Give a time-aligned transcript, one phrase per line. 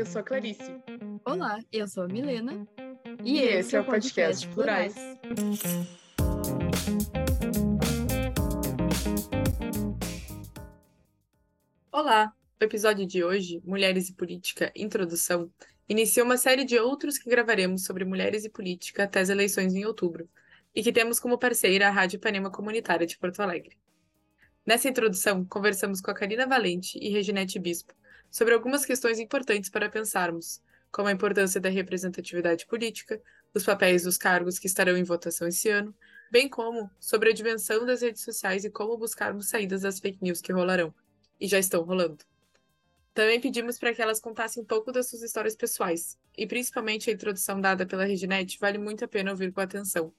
[0.00, 0.82] eu sou a Clarice.
[1.26, 2.66] Olá, eu sou a Milena.
[3.22, 4.94] E, e esse, é o podcast, podcast Plurais.
[11.92, 12.32] Olá!
[12.58, 15.50] O episódio de hoje, Mulheres e Política Introdução,
[15.86, 19.84] inicia uma série de outros que gravaremos sobre mulheres e política até as eleições em
[19.84, 20.26] outubro,
[20.74, 23.76] e que temos como parceira a Rádio Panema Comunitária de Porto Alegre.
[24.64, 27.99] Nessa introdução, conversamos com a Karina Valente e Reginete Bispo
[28.30, 33.20] sobre algumas questões importantes para pensarmos, como a importância da representatividade política,
[33.54, 35.94] os papéis dos cargos que estarão em votação esse ano,
[36.30, 40.40] bem como sobre a dimensão das redes sociais e como buscarmos saídas das fake news
[40.40, 40.94] que rolarão,
[41.40, 42.24] e já estão rolando.
[43.12, 47.12] Também pedimos para que elas contassem um pouco das suas histórias pessoais, e principalmente a
[47.12, 50.14] introdução dada pela Reginete vale muito a pena ouvir com atenção,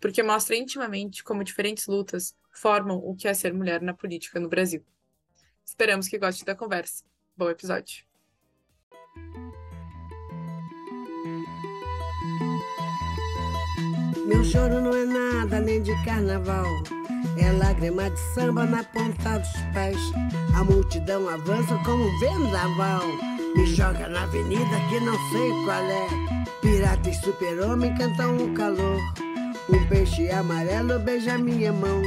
[0.00, 4.48] porque mostra intimamente como diferentes lutas formam o que é ser mulher na política no
[4.48, 4.84] Brasil.
[5.64, 7.04] Esperamos que goste da conversa.
[7.38, 8.02] Bom episódio.
[14.26, 16.64] Meu choro não é nada nem de carnaval.
[17.36, 19.98] É lágrima de samba na ponta dos pés.
[20.58, 23.02] A multidão avança como um vendaval.
[23.54, 26.08] Me joga na avenida que não sei qual é.
[26.62, 28.98] Pirata e super-homem cantam o calor.
[29.68, 32.00] Um peixe amarelo beija minha mão.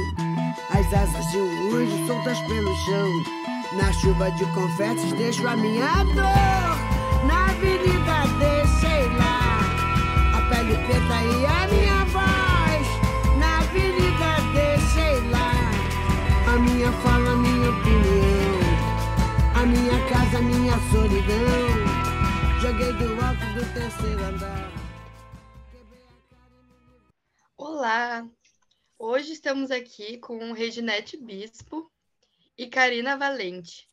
[0.70, 3.49] As asas de um anjo soltas pelo chão.
[3.72, 7.24] Na chuva de confetes deixo a minha dor.
[7.24, 9.60] Na avenida deixei lá
[10.36, 12.86] a pele preta e a minha voz.
[13.38, 15.52] Na avenida deixei lá
[16.52, 18.60] a minha fala, a minha opinião.
[19.54, 22.00] A minha casa, a minha solidão.
[22.60, 24.72] Joguei do alto do terceiro andar.
[27.56, 28.26] Olá!
[28.98, 31.90] Hoje estamos aqui com Reginete Bispo,
[32.60, 33.88] e Karina Valente.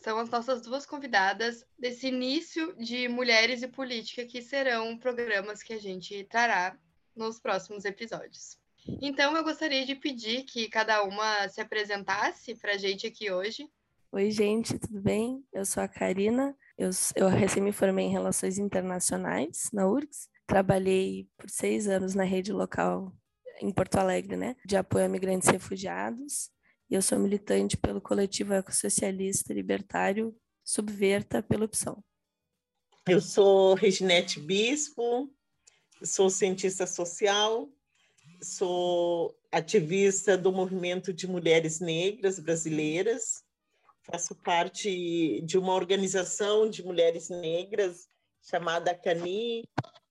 [0.00, 5.72] São as nossas duas convidadas desse início de Mulheres e Política, que serão programas que
[5.72, 6.76] a gente trará
[7.14, 8.58] nos próximos episódios.
[9.00, 13.70] Então, eu gostaria de pedir que cada uma se apresentasse para a gente aqui hoje.
[14.10, 15.44] Oi, gente, tudo bem?
[15.52, 21.28] Eu sou a Karina, eu, eu recém me formei em Relações Internacionais na URGS, trabalhei
[21.36, 23.12] por seis anos na rede local
[23.60, 26.50] em Porto Alegre, né, de apoio a migrantes e refugiados,
[26.90, 30.34] e eu sou militante pelo coletivo ecossocialista libertário
[30.64, 32.02] Subverta pela Opção.
[33.06, 35.32] Eu sou Reginete Bispo,
[36.02, 37.68] sou cientista social,
[38.42, 43.42] sou ativista do movimento de mulheres negras brasileiras,
[44.02, 48.06] faço parte de uma organização de mulheres negras
[48.42, 49.64] chamada CANI,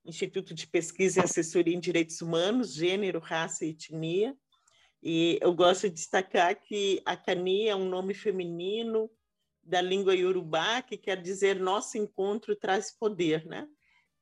[0.06, 4.36] Instituto de Pesquisa e Assessoria em Direitos Humanos, Gênero, Raça e Etnia,
[5.02, 9.10] e eu gosto de destacar que a Cani é um nome feminino
[9.64, 13.68] da língua iorubá, que quer dizer nosso encontro traz poder, né?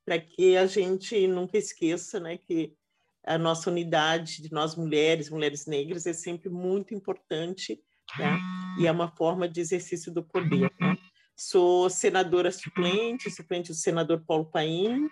[0.04, 2.76] Para que a gente nunca esqueça, né, que
[3.24, 7.82] a nossa unidade de nós mulheres, mulheres negras, é sempre muito importante,
[8.18, 8.38] né?
[8.80, 10.72] E é uma forma de exercício do poder.
[10.80, 10.98] Né?
[11.36, 15.10] Sou senadora suplente, suplente do senador Paulo Paim,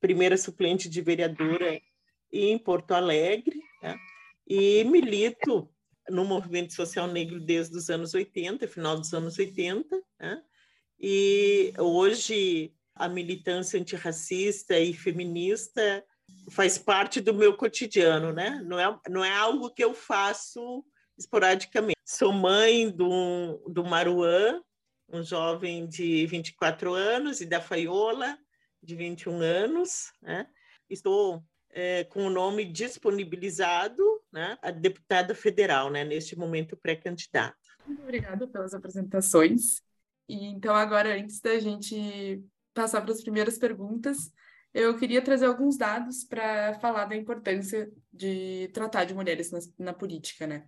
[0.00, 1.80] primeira suplente de vereadora
[2.32, 3.96] em Porto Alegre, né?
[4.50, 5.72] E milito
[6.08, 10.42] no movimento social negro desde os anos 80, final dos anos 80, né?
[10.98, 16.04] e hoje a militância antirracista e feminista
[16.50, 18.60] faz parte do meu cotidiano, né?
[18.64, 20.84] Não é, não é algo que eu faço
[21.16, 21.96] esporadicamente.
[22.04, 24.60] Sou mãe do, do Maruan,
[25.08, 28.36] um jovem de 24 anos, e da Faiola,
[28.82, 30.12] de 21 anos.
[30.20, 30.46] Né?
[30.88, 37.56] Estou é, com o nome disponibilizado, né, a deputada federal, né, neste momento pré-candidata.
[37.86, 39.82] Muito obrigada pelas apresentações.
[40.28, 42.42] E então agora, antes da gente
[42.72, 44.30] passar para as primeiras perguntas,
[44.72, 49.92] eu queria trazer alguns dados para falar da importância de tratar de mulheres na, na
[49.92, 50.64] política, né?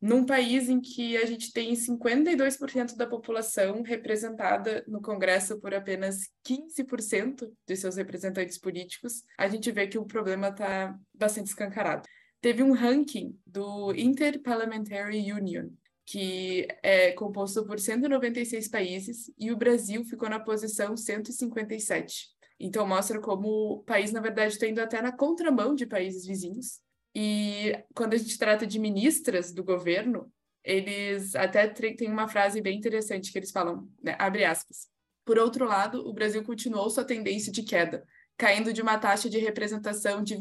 [0.00, 6.28] num país em que a gente tem 52% da população representada no Congresso por apenas
[6.46, 12.06] 15% de seus representantes políticos, a gente vê que o problema está bastante escancarado.
[12.46, 15.68] Teve um ranking do Interparliamentary Union,
[16.04, 22.28] que é composto por 196 países, e o Brasil ficou na posição 157.
[22.60, 26.78] Então, mostra como o país, na verdade, está indo até na contramão de países vizinhos,
[27.12, 30.32] e quando a gente trata de ministras do governo,
[30.62, 34.86] eles até têm uma frase bem interessante que eles falam, né, abre aspas.
[35.24, 38.06] Por outro lado, o Brasil continuou sua tendência de queda,
[38.38, 40.36] caindo de uma taxa de representação de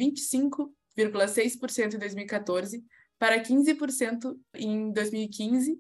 [0.98, 2.84] 25,6% em 2014
[3.18, 5.80] para 15% em 2015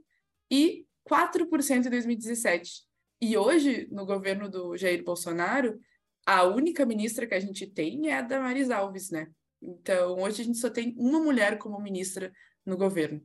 [0.52, 2.84] e 4% em 2017,
[3.22, 5.80] E hoje, no governo do Jair Bolsonaro,
[6.26, 9.28] a única ministra que a gente tem é a Damaris Alves, né?
[9.62, 12.32] Então, hoje a gente só tem uma mulher como ministra
[12.66, 13.22] no governo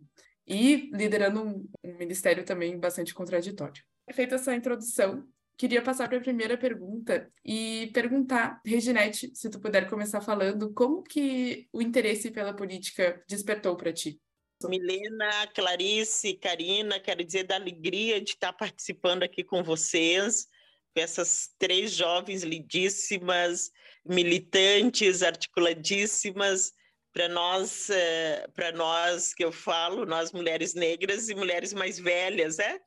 [0.47, 3.83] e liderando um, um ministério também bastante contraditório.
[4.13, 5.27] Feita essa introdução,
[5.61, 11.03] queria passar para a primeira pergunta e perguntar, Reginete, se tu puder começar falando, como
[11.03, 14.19] que o interesse pela política despertou para ti?
[14.65, 20.47] Milena, Clarice, Karina, quero dizer da alegria de estar participando aqui com vocês,
[20.95, 23.71] com essas três jovens lindíssimas,
[24.03, 26.73] militantes, articuladíssimas,
[27.13, 32.57] para nós, eh, para nós que eu falo, nós mulheres negras e mulheres mais velhas,
[32.57, 32.79] né?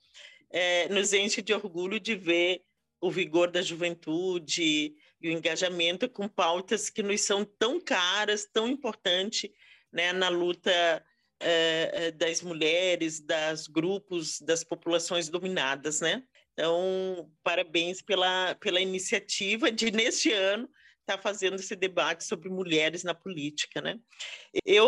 [0.53, 2.61] É, nos enche de orgulho de ver
[3.01, 8.67] o vigor da juventude e o engajamento com pautas que nos são tão caras, tão
[8.67, 9.49] importantes,
[9.91, 11.03] né, na luta
[11.39, 16.23] é, das mulheres, das grupos, das populações dominadas, né?
[16.53, 20.69] Então, parabéns pela, pela iniciativa de, neste ano,
[21.01, 23.99] estar tá fazendo esse debate sobre mulheres na política, né?
[24.65, 24.87] Eu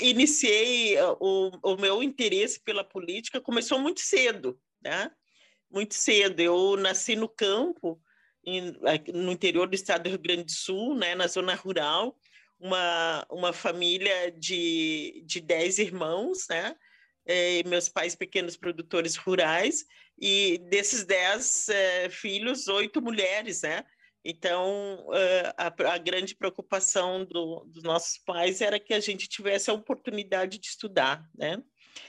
[0.00, 5.10] iniciei o, o meu interesse pela política começou muito cedo, né?
[5.70, 6.40] Muito cedo.
[6.40, 8.00] Eu nasci no campo,
[8.44, 8.72] em,
[9.12, 11.14] no interior do estado do Rio Grande do Sul, né?
[11.14, 12.16] Na zona rural,
[12.58, 16.74] uma, uma família de, de dez irmãos, né?
[17.26, 19.84] É, meus pais pequenos produtores rurais,
[20.18, 23.84] e desses dez é, filhos, oito mulheres, né?
[24.24, 29.70] Então, eh, a, a grande preocupação do, dos nossos pais era que a gente tivesse
[29.70, 31.62] a oportunidade de estudar, né?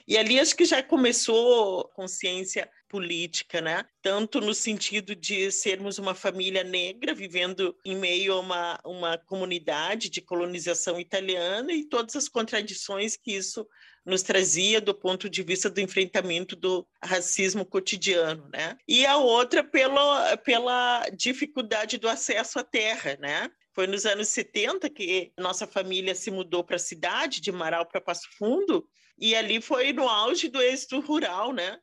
[0.08, 3.86] E ali acho que já começou consciência política, né?
[4.02, 10.10] Tanto no sentido de sermos uma família negra vivendo em meio a uma, uma comunidade
[10.10, 13.66] de colonização italiana e todas as contradições que isso
[14.06, 18.78] nos trazia do ponto de vista do enfrentamento do racismo cotidiano, né?
[18.88, 23.50] E a outra pela, pela dificuldade do acesso à terra, né?
[23.74, 28.02] Foi nos anos 70 que nossa família se mudou para a cidade, de Marau para
[28.02, 28.86] Passo Fundo,
[29.22, 31.80] e ali foi no auge do êxito rural, né?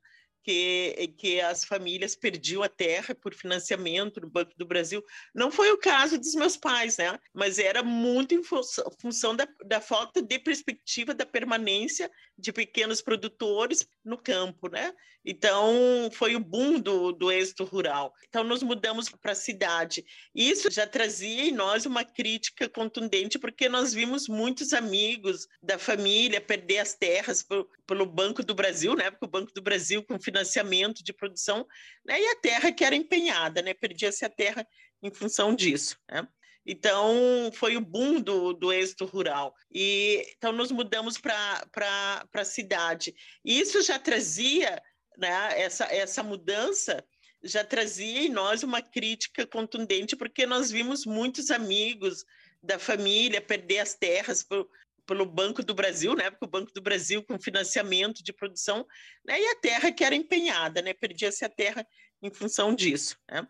[0.49, 5.05] Que, que as famílias perdiam a terra por financiamento do Banco do Brasil.
[5.35, 7.19] Não foi o caso dos meus pais, né?
[7.35, 13.87] mas era muito em função da, da falta de perspectiva da permanência de pequenos produtores
[14.03, 14.71] no campo.
[14.71, 14.95] Né?
[15.23, 18.15] Então, foi o boom do, do êxito rural.
[18.31, 20.03] Então, nos mudamos para a cidade.
[20.35, 26.41] Isso já trazia em nós uma crítica contundente, porque nós vimos muitos amigos da família
[26.41, 29.11] perder as terras por, pelo Banco do Brasil, né?
[29.11, 31.67] porque o Banco do Brasil, com financiamento financiamento de produção,
[32.05, 32.21] né?
[32.21, 33.75] e a terra que era empenhada, né?
[33.75, 34.67] perdia-se a terra
[35.03, 35.97] em função disso.
[36.11, 36.27] Né?
[36.67, 39.55] Então, foi o boom do, do êxito rural.
[39.73, 43.15] E, então, nos mudamos para a cidade.
[43.45, 44.81] E isso já trazia,
[45.17, 47.03] né, essa, essa mudança
[47.43, 52.25] já trazia em nós uma crítica contundente, porque nós vimos muitos amigos
[52.61, 54.69] da família perder as terras por,
[55.09, 56.31] pelo Banco do Brasil, né?
[56.31, 58.87] Porque o Banco do Brasil com financiamento de produção,
[59.25, 59.41] né?
[59.41, 60.93] E a terra que era empenhada, né?
[60.93, 61.85] Perdia-se a terra
[62.23, 63.49] em função disso, né?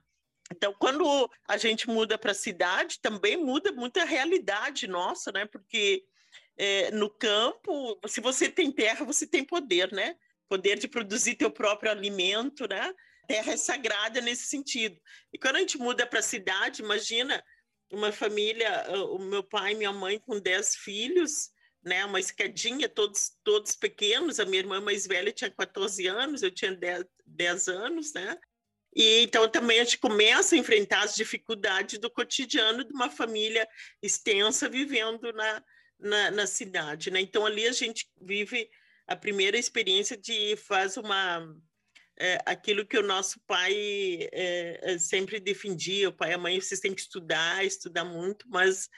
[0.52, 5.44] Então, quando a gente muda para a cidade, também muda muita realidade nossa, né?
[5.46, 6.04] Porque
[6.56, 10.14] é, no campo, se você tem terra, você tem poder, né?
[10.48, 12.94] Poder de produzir teu próprio alimento, né?
[13.26, 14.98] Terra é sagrada nesse sentido.
[15.32, 17.44] E quando a gente muda para a cidade, imagina
[17.90, 21.50] uma família, o meu pai e minha mãe com dez filhos,
[21.82, 26.50] né, uma escadinha, todos, todos pequenos, a minha irmã mais velha tinha 14 anos, eu
[26.50, 28.36] tinha 10, 10 anos, né,
[28.94, 33.68] e então também a gente começa a enfrentar as dificuldades do cotidiano de uma família
[34.02, 35.64] extensa vivendo na,
[35.98, 38.68] na, na cidade, né, então ali a gente vive
[39.06, 41.46] a primeira experiência de faz uma
[42.20, 43.72] é, aquilo que o nosso pai
[44.32, 48.88] é, sempre defendia, o pai e a mãe, vocês têm que estudar, estudar muito, mas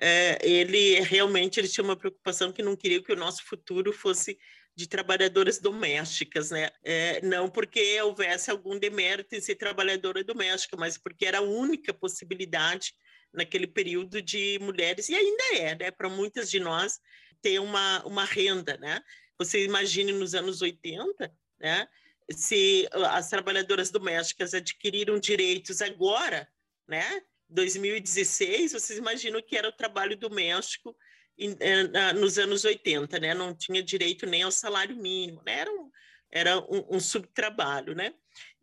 [0.00, 4.38] é, ele realmente ele tinha uma preocupação que não queria que o nosso futuro fosse
[4.74, 6.70] de trabalhadoras domésticas, né?
[6.82, 11.92] É, não porque houvesse algum demérito em ser trabalhadora doméstica, mas porque era a única
[11.92, 12.94] possibilidade
[13.32, 15.90] naquele período de mulheres, e ainda é, né?
[15.90, 16.98] Para muitas de nós,
[17.42, 19.02] ter uma, uma renda, né?
[19.38, 21.86] Você imagine nos anos 80, né?
[22.32, 26.48] se as trabalhadoras domésticas adquiriram direitos agora,
[26.86, 27.22] né?
[27.50, 30.96] 2016, vocês imaginam que era o trabalho doméstico
[31.38, 33.34] eh, nos anos 80, né?
[33.34, 35.60] Não tinha direito nem ao salário mínimo, né?
[35.60, 35.90] Era um,
[36.30, 38.14] era um, um subtrabalho, né?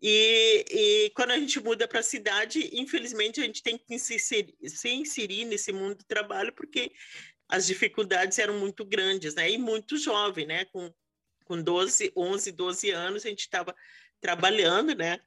[0.02, 4.16] E, e, quando a gente muda para a cidade, infelizmente a gente tem que se
[4.16, 6.92] inserir, se inserir nesse mundo do trabalho porque
[7.50, 9.50] as dificuldades eram muito grandes, né?
[9.50, 10.66] E muito jovem, né?
[10.66, 10.94] Com
[11.46, 13.74] com 12, 11, 12 anos, a gente estava
[14.20, 15.18] trabalhando, né?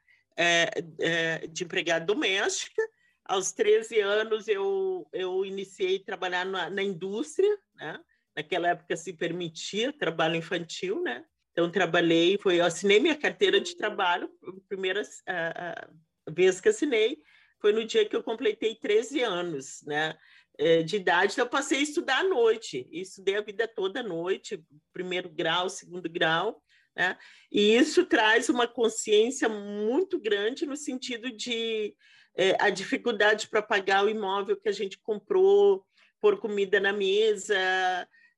[0.41, 2.83] é, é, de empregada doméstica.
[3.31, 7.97] Aos 13 anos, eu, eu iniciei a trabalhar na, na indústria, né?
[8.35, 11.25] Naquela época se permitia trabalho infantil, né?
[11.53, 17.19] Então, trabalhei, foi, eu assinei minha carteira de trabalho, a primeira uh, vez que assinei
[17.61, 20.19] foi no dia que eu completei 13 anos, né?
[20.59, 24.01] É, de idade, então eu passei a estudar à noite, e estudei a vida toda
[24.01, 24.61] à noite,
[24.93, 26.61] primeiro grau, segundo grau,
[26.97, 27.17] né?
[27.53, 31.95] E isso traz uma consciência muito grande no sentido de
[32.37, 35.85] é, a dificuldade para pagar o imóvel que a gente comprou,
[36.21, 37.57] pôr comida na mesa,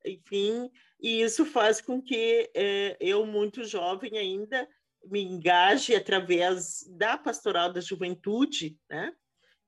[0.05, 0.71] enfim,
[1.01, 4.69] e isso faz com que é, eu, muito jovem ainda,
[5.05, 9.13] me engaje através da Pastoral da Juventude, né?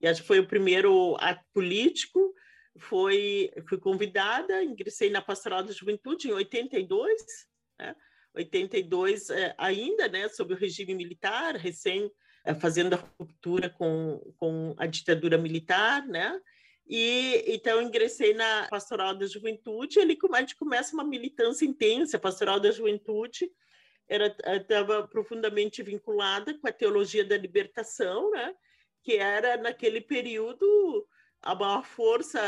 [0.01, 2.35] E acho que foi o primeiro ato político,
[2.79, 7.23] foi, fui convidada, ingressei na Pastoral da Juventude em 82,
[7.79, 7.97] né?
[8.35, 12.11] 82 é, ainda, né, sob o regime militar, recém
[12.53, 16.39] fazendo a ruptura com, com a ditadura militar, né?
[16.87, 22.61] E então ingressei na Pastoral da Juventude, ali a gente começa uma militância intensa, Pastoral
[22.61, 23.51] da Juventude
[24.07, 28.55] era estava profundamente vinculada com a teologia da libertação, né?
[29.03, 31.07] Que era naquele período
[31.41, 32.41] a maior força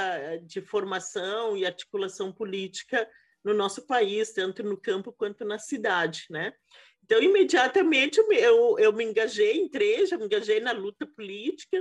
[0.42, 3.08] de formação e articulação política
[3.44, 6.52] no nosso país, tanto no campo quanto na cidade, né?
[7.06, 11.80] Então, imediatamente eu, eu me engajei em três, eu me engajei na luta política,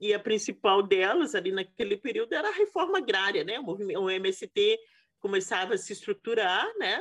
[0.00, 3.60] e a principal delas, ali naquele período, era a reforma agrária, né?
[3.60, 4.76] O, MST
[5.20, 7.00] começava a se estruturar, né?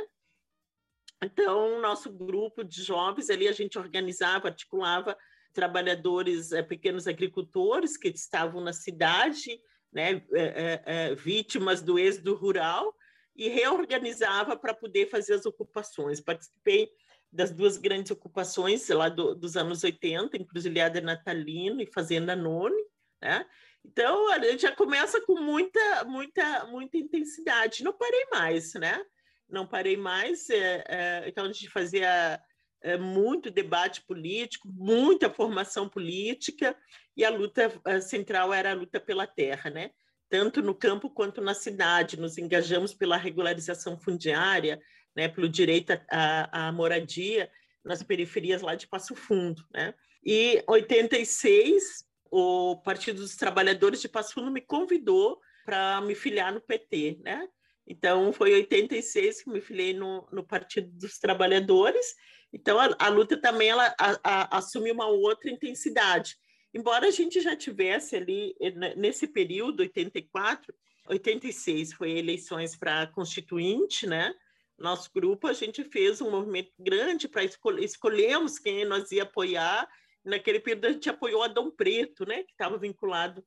[1.23, 5.17] Então, nosso grupo de jovens ali, a gente organizava, articulava
[5.51, 9.59] trabalhadores, é, pequenos agricultores que estavam na cidade,
[9.91, 12.95] né, é, é, vítimas do êxodo rural,
[13.35, 16.21] e reorganizava para poder fazer as ocupações.
[16.21, 16.91] Participei
[17.33, 22.75] das duas grandes ocupações lá do, dos anos 80, Encruzilhada Natalino e Fazenda None,
[23.21, 23.45] né?
[23.83, 27.83] Então, já começa com muita, muita, muita intensidade.
[27.83, 29.03] Não parei mais, né?
[29.49, 30.49] Não parei mais.
[30.49, 32.39] É, é, então, a gente fazia
[32.81, 36.77] é, muito debate político, muita formação política,
[37.17, 37.69] e a luta
[38.01, 39.91] central era a luta pela terra, né?
[40.29, 42.19] Tanto no campo quanto na cidade.
[42.19, 44.79] Nos engajamos pela regularização fundiária,
[45.15, 47.49] né, pelo direito à, moradia
[47.83, 49.93] nas periferias lá de Passo Fundo, né?
[50.25, 56.61] E 86 o Partido dos Trabalhadores de Passo Fundo me convidou para me filiar no
[56.61, 57.47] PT, né?
[57.85, 62.15] Então foi 86 que me filiei no, no Partido dos Trabalhadores.
[62.51, 66.35] Então a, a luta também ela a, a, assume uma outra intensidade.
[66.73, 70.73] Embora a gente já tivesse ali né, nesse período 84,
[71.07, 74.33] 86 foi eleições para constituinte, né?
[74.77, 79.87] Nosso grupo, a gente fez um movimento grande para escolher, quem nós ia apoiar.
[80.23, 83.43] Naquele período, a gente apoiou Adão Preto, né, que estava vinculado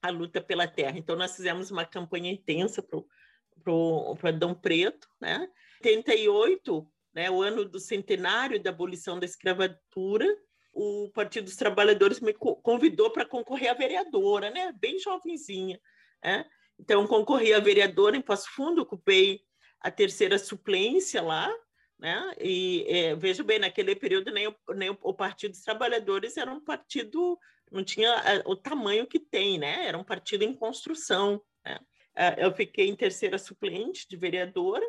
[0.00, 0.98] à luta pela terra.
[0.98, 5.08] Então, nós fizemos uma campanha intensa para o Adão Preto.
[5.20, 5.48] Né?
[5.84, 10.26] 88, né, o ano do centenário da abolição da escravatura,
[10.72, 15.80] o Partido dos Trabalhadores me convidou para concorrer a vereadora, né, bem jovenzinha.
[16.24, 16.46] Né?
[16.78, 19.42] Então, concorri a vereadora em Passo Fundo, ocupei
[19.80, 21.52] a terceira suplência lá,
[21.98, 22.34] né?
[22.40, 26.60] E é, veja bem, naquele período nem o, nem o Partido dos Trabalhadores era um
[26.60, 27.38] partido,
[27.70, 29.86] não tinha é, o tamanho que tem, né?
[29.86, 31.42] Era um partido em construção.
[31.64, 31.78] Né?
[32.16, 34.84] É, eu fiquei em terceira suplente de vereadora,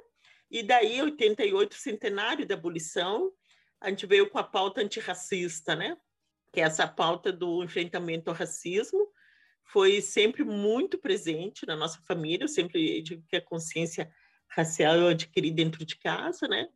[0.50, 3.32] e daí, 88, centenário da abolição,
[3.80, 5.98] a gente veio com a pauta antirracista, né?
[6.52, 9.08] Que é essa pauta do enfrentamento ao racismo,
[9.64, 14.12] foi sempre muito presente na nossa família, eu sempre digo que a consciência
[14.52, 16.68] racial eu adquiri dentro de casa, né?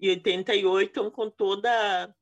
[0.00, 2.14] E 88, então, com toda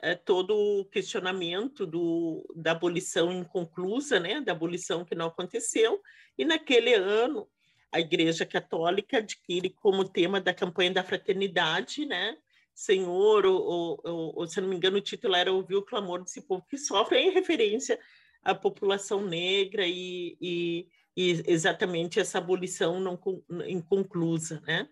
[0.00, 4.40] é, todo o questionamento do, da abolição inconclusa, né?
[4.40, 6.00] Da abolição que não aconteceu.
[6.36, 7.48] E naquele ano,
[7.90, 12.36] a Igreja Católica adquire como tema da campanha da fraternidade, né?
[12.74, 16.42] Senhor, ou, ou, ou, se não me engano, o título era Ouvir o Clamor desse
[16.42, 17.98] Povo que Sofre, em referência
[18.42, 23.18] à população negra e, e e exatamente essa abolição não
[23.66, 24.88] inconclusa, né?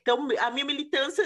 [0.00, 1.24] Então, a minha militância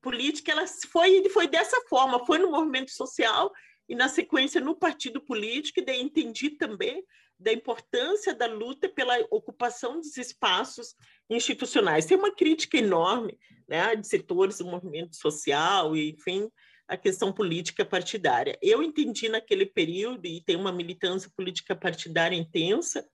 [0.00, 3.50] política ela foi, foi dessa forma, foi no movimento social
[3.88, 7.04] e, na sequência, no partido político, e daí entendi também
[7.36, 10.94] da importância da luta pela ocupação dos espaços
[11.28, 12.06] institucionais.
[12.06, 16.48] Tem uma crítica enorme né, de setores do movimento social e, enfim,
[16.86, 18.56] a questão política partidária.
[18.62, 23.08] Eu entendi naquele período, e tem uma militância política partidária intensa,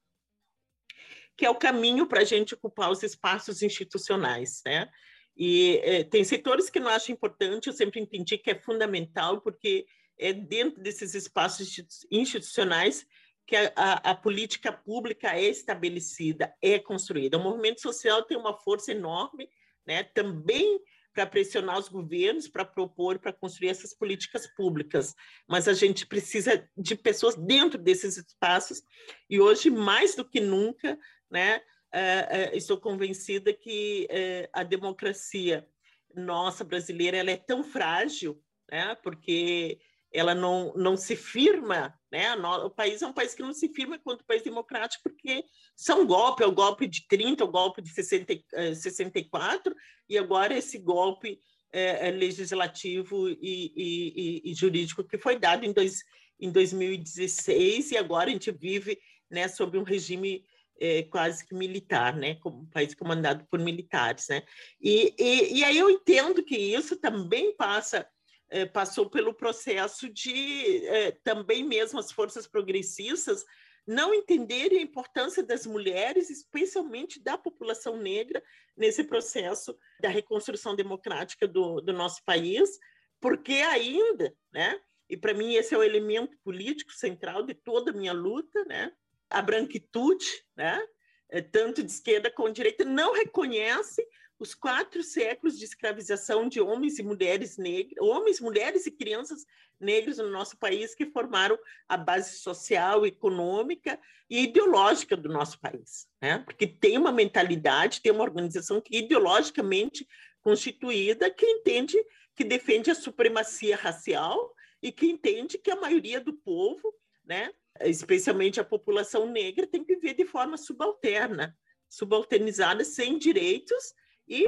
[1.36, 4.88] que é o caminho para a gente ocupar os espaços institucionais, né?
[5.36, 9.86] E é, tem setores que não acho importante, eu sempre entendi que é fundamental, porque
[10.18, 13.06] é dentro desses espaços institucionais
[13.46, 17.36] que a, a, a, política pública é estabelecida, é construída.
[17.36, 19.48] O movimento social tem uma força enorme,
[19.86, 20.80] né, também
[21.16, 25.14] para pressionar os governos, para propor, para construir essas políticas públicas.
[25.48, 28.82] Mas a gente precisa de pessoas dentro desses espaços,
[29.30, 30.98] e hoje, mais do que nunca,
[31.30, 31.60] né,
[31.92, 35.66] é, é, estou convencida que é, a democracia
[36.14, 39.78] nossa brasileira ela é tão frágil, né, porque
[40.12, 42.34] ela não, não se firma, né?
[42.34, 46.42] O país é um país que não se firma quanto país democrático, porque são golpe,
[46.42, 48.34] é o golpe de 30, é o golpe de 60,
[48.74, 49.76] 64, eh,
[50.08, 51.38] e agora esse golpe
[51.70, 56.02] é, legislativo e, e, e, jurídico que foi dado em, dois,
[56.40, 58.98] em 2016, e agora a gente vive
[59.30, 60.44] né, sob um regime
[60.80, 64.42] é, quase que militar, né, como um país comandado por militares, né,
[64.80, 68.06] e, e, e aí eu entendo que isso também passa
[68.48, 73.44] é, passou pelo processo de é, também mesmo as forças progressistas
[73.86, 78.42] não entenderem a importância das mulheres, especialmente da população negra,
[78.76, 82.78] nesse processo da reconstrução democrática do, do nosso país,
[83.20, 84.80] porque ainda, né?
[85.08, 88.92] E para mim esse é o elemento político central de toda a minha luta, né?
[89.30, 90.80] A branquitude, né?
[91.28, 94.06] É, tanto de esquerda como de direita, não reconhece
[94.38, 99.44] os quatro séculos de escravização de homens e mulheres negras, homens, mulheres e crianças
[99.80, 106.06] negras no nosso país que formaram a base social, econômica e ideológica do nosso país,
[106.20, 106.38] né?
[106.38, 110.06] Porque tem uma mentalidade, tem uma organização que ideologicamente
[110.42, 111.96] constituída que entende
[112.36, 117.50] que defende a supremacia racial e que entende que a maioria do povo, né,
[117.82, 121.56] especialmente a população negra, tem que viver de forma subalterna,
[121.88, 123.94] subalternizada, sem direitos
[124.28, 124.46] e,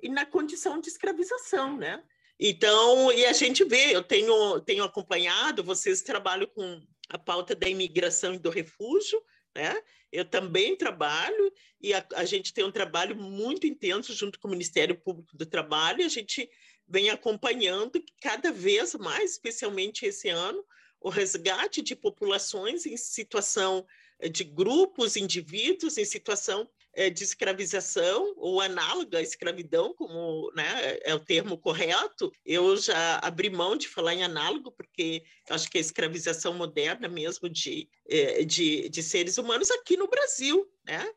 [0.00, 2.02] e na condição de escravização, né?
[2.40, 7.68] Então, e a gente vê, eu tenho, tenho acompanhado, vocês trabalham com a pauta da
[7.68, 9.20] imigração e do refúgio,
[9.54, 9.82] né?
[10.12, 14.50] Eu também trabalho e a, a, gente tem um trabalho muito intenso junto com o
[14.50, 16.48] Ministério Público do Trabalho e a gente
[16.86, 20.64] vem acompanhando cada vez mais, especialmente esse ano,
[21.00, 23.86] o resgate de populações em situação
[24.32, 31.14] de grupos, indivíduos em situação é, de escravização ou análoga à escravidão, como né, é
[31.14, 35.80] o termo correto, eu já abri mão de falar em análogo, porque acho que a
[35.80, 41.08] escravização moderna mesmo de, é, de, de seres humanos aqui no Brasil, né?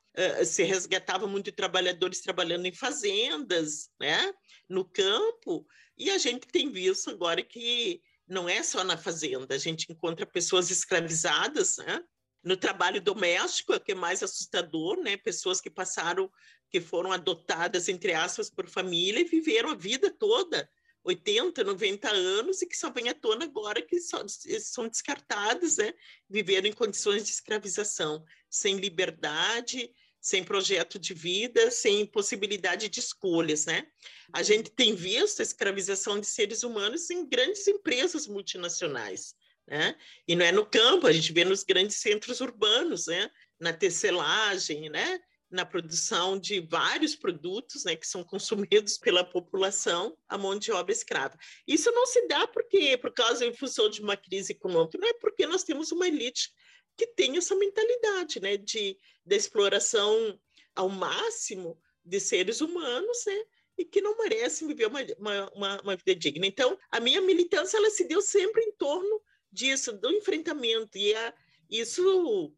[0.45, 4.33] Se resgatava muito trabalhadores trabalhando em fazendas, né?
[4.71, 5.65] no campo,
[5.97, 10.25] e a gente tem visto agora que não é só na fazenda, a gente encontra
[10.25, 12.01] pessoas escravizadas, né?
[12.43, 15.15] no trabalho doméstico, é que é mais assustador, né?
[15.17, 16.31] Pessoas que passaram,
[16.69, 20.67] que foram adotadas, entre aspas, por família e viveram a vida toda,
[21.03, 25.93] 80, 90 anos, e que só vem à tona agora que só, são descartadas, né?
[26.29, 29.91] Viveram em condições de escravização, sem liberdade,
[30.21, 33.87] sem projeto de vida, sem possibilidade de escolhas, né?
[34.31, 39.33] A gente tem visto a escravização de seres humanos em grandes empresas multinacionais,
[39.67, 39.97] né?
[40.27, 43.29] E não é no campo, a gente vê nos grandes centros urbanos, né?
[43.59, 45.19] na tecelagem, né?
[45.51, 50.93] na produção de vários produtos né, que são consumidos pela população, a mão de obra
[50.93, 51.37] escrava.
[51.67, 55.13] Isso não se dá porque, por causa em função de uma crise econômica, não é
[55.13, 56.53] porque nós temos uma elite
[57.01, 60.39] que tem essa mentalidade né, de, de exploração
[60.75, 63.43] ao máximo de seres humanos, né,
[63.75, 66.45] e que não merecem viver uma, uma, uma, vida digna.
[66.45, 69.19] Então, a minha militância ela se deu sempre em torno
[69.51, 70.95] disso, do enfrentamento.
[70.95, 71.33] E a,
[71.67, 72.53] isso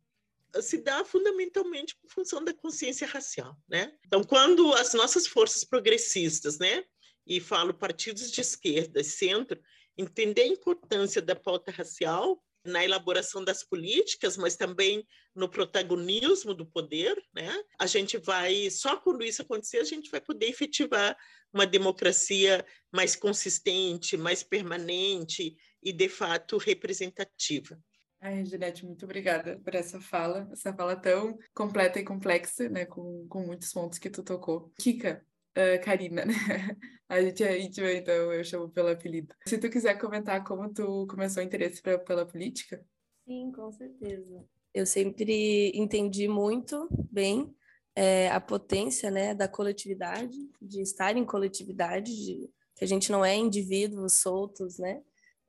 [0.62, 3.97] se dá fundamentalmente por função da consciência racial, né?
[4.06, 6.84] Então, quando as nossas forças progressistas, né,
[7.25, 9.58] e falo partidos de esquerda centro,
[9.97, 16.65] entender a importância da pauta racial na elaboração das políticas, mas também no protagonismo do
[16.65, 17.52] poder, né?
[17.80, 21.17] A gente vai só quando isso acontecer a gente vai poder efetivar
[21.54, 27.78] uma democracia mais consistente, mais permanente e, de fato, representativa.
[28.21, 33.28] Ai, Ginete, muito obrigada por essa fala, essa fala tão completa e complexa, né, com,
[33.28, 34.71] com muitos pontos que tu tocou.
[34.80, 35.26] Kika,
[35.57, 36.33] uh, Karina, né?
[37.09, 39.35] A gente é íntima, então eu chamo pelo apelido.
[39.47, 42.83] Se tu quiser comentar como tu começou o interesse pra, pela política?
[43.27, 44.43] Sim, com certeza.
[44.73, 47.53] Eu sempre entendi muito bem
[47.95, 53.23] é, a potência, né, da coletividade, de estar em coletividade, de, que a gente não
[53.23, 55.01] é indivíduos soltos, né?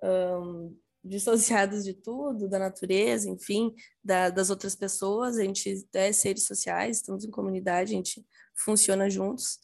[0.02, 5.36] um, dissociados de tudo, da natureza, enfim, da, das outras pessoas.
[5.36, 9.58] A gente é seres sociais, estamos em comunidade, a gente funciona juntos.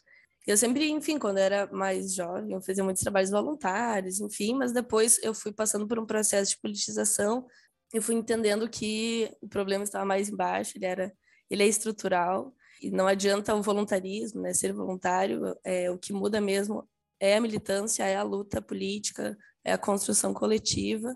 [0.47, 4.73] Eu sempre, enfim, quando eu era mais jovem, eu fazia muitos trabalhos voluntários, enfim, mas
[4.73, 7.47] depois eu fui passando por um processo de politização,
[7.93, 11.13] eu fui entendendo que o problema estava mais embaixo, ele era,
[11.51, 16.41] ele é estrutural, e não adianta o voluntarismo, né, ser voluntário, é, o que muda
[16.41, 16.89] mesmo
[17.21, 21.15] é a militância, é a luta política, é a construção coletiva,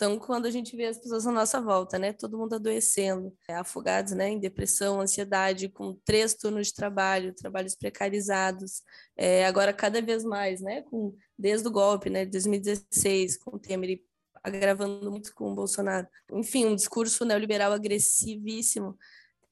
[0.00, 3.52] então, quando a gente vê as pessoas à nossa volta, né, todo mundo adoecendo, é,
[3.56, 8.82] afogados, né, em depressão, ansiedade, com três turnos de trabalho, trabalhos precarizados,
[9.14, 14.00] é, agora cada vez mais, né, com desde o golpe, né, 2016, com o Temer
[14.42, 16.08] agravando muito com o Bolsonaro.
[16.32, 18.96] Enfim, um discurso neoliberal agressivíssimo,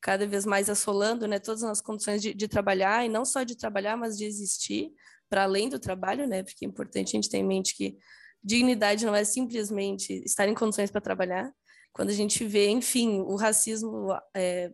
[0.00, 3.54] cada vez mais assolando, né, todas as condições de, de trabalhar e não só de
[3.54, 4.94] trabalhar, mas de existir
[5.28, 7.98] para além do trabalho, né, porque é importante a gente ter em mente que
[8.42, 11.52] dignidade não é simplesmente estar em condições para trabalhar.
[11.92, 14.70] Quando a gente vê, enfim, o racismo é,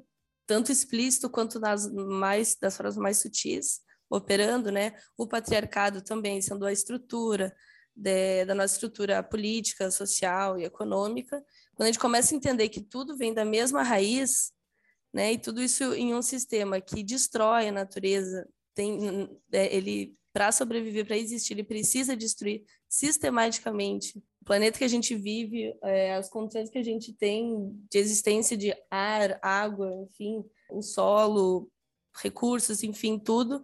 [0.46, 4.94] tanto explícito quanto nas mais das formas mais sutis operando, né?
[5.16, 7.54] O patriarcado também sendo a estrutura
[7.94, 11.42] de, da nossa estrutura política, social e econômica.
[11.74, 14.52] Quando a gente começa a entender que tudo vem da mesma raiz,
[15.12, 15.32] né?
[15.32, 21.06] E tudo isso em um sistema que destrói a natureza, tem, é, ele para sobreviver,
[21.06, 26.70] para existir, ele precisa destruir sistematicamente o planeta que a gente vive, é, as condições
[26.70, 31.68] que a gente tem de existência de ar, água, enfim, o solo,
[32.22, 33.62] recursos, enfim, tudo,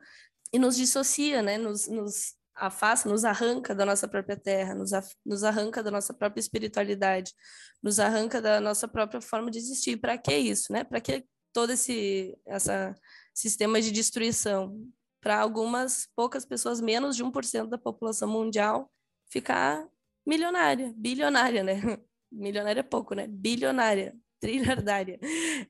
[0.52, 1.58] e nos dissocia, né?
[1.58, 4.90] Nos, nos afasta, nos arranca da nossa própria terra, nos,
[5.24, 7.32] nos arranca da nossa própria espiritualidade,
[7.82, 9.98] nos arranca da nossa própria forma de existir.
[9.98, 10.82] Para que isso, né?
[10.82, 12.94] Para que todo esse essa
[13.32, 14.90] sistema de destruição?
[15.20, 18.90] para algumas poucas pessoas, menos de 1% da população mundial,
[19.30, 19.86] ficar
[20.26, 21.74] milionária, bilionária, né?
[22.32, 23.26] Milionária é pouco, né?
[23.26, 25.18] Bilionária, trilhardária.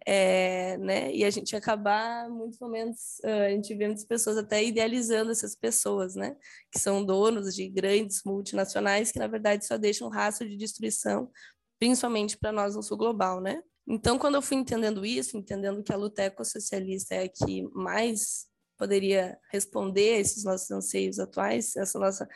[0.06, 1.14] É, né?
[1.14, 6.14] E a gente acabar, muitos momentos, a gente vê muitas pessoas até idealizando essas pessoas,
[6.14, 6.36] né?
[6.70, 11.30] Que são donos de grandes multinacionais que, na verdade, só deixam rastro de destruição,
[11.78, 13.62] principalmente para nós no sul global, né?
[13.88, 18.46] Então, quando eu fui entendendo isso, entendendo que a luta ecossocialista é a que mais
[18.78, 22.28] poderia responder a esses nossos anseios atuais, essa nossa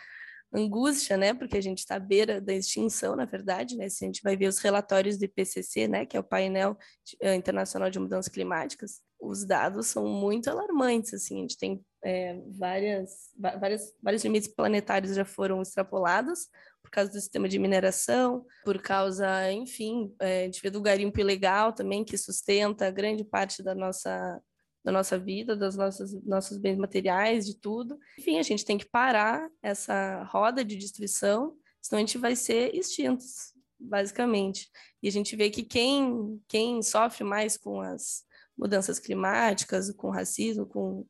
[0.55, 1.35] angústia, né?
[1.35, 3.88] Porque a gente está à beira da extinção, na verdade, né?
[3.88, 6.07] Se a gente vai ver os relatórios do IPCC, né?
[6.07, 6.77] Que é o painel
[7.21, 11.38] eh, internacional de mudanças climáticas, os dados são muito alarmantes, assim.
[11.38, 16.49] A gente tem é, várias, várias, vários limites planetários já foram extrapolados
[16.83, 21.19] por causa do sistema de mineração, por causa, enfim, é, a gente vê do garimpo
[21.19, 24.40] ilegal também que sustenta grande parte da nossa
[24.85, 27.99] da nossa vida, dos nossos, nossos bens materiais, de tudo.
[28.18, 32.75] Enfim, a gente tem que parar essa roda de destruição, senão a gente vai ser
[32.75, 34.68] extintos, basicamente.
[35.03, 38.25] E a gente vê que quem, quem sofre mais com as
[38.57, 41.07] mudanças climáticas, com o racismo, com,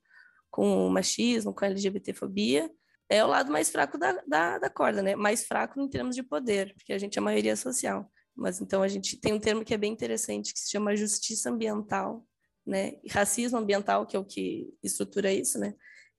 [0.50, 2.70] com o machismo, com a LGBTfobia,
[3.08, 5.16] é o lado mais fraco da, da, da corda, né?
[5.16, 8.10] Mais fraco em termos de poder, porque a gente é a maioria social.
[8.34, 11.50] Mas então a gente tem um termo que é bem interessante, que se chama justiça
[11.50, 12.26] ambiental,
[12.66, 12.94] né?
[13.10, 15.74] racismo ambiental, que é o que estrutura isso, né?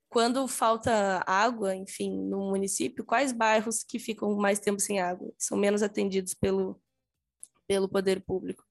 [0.10, 5.58] Quando falta água, enfim, no município, quais bairros que ficam mais tempo sem água são
[5.58, 6.82] menos atendidos pelo
[7.68, 8.64] pelo poder público?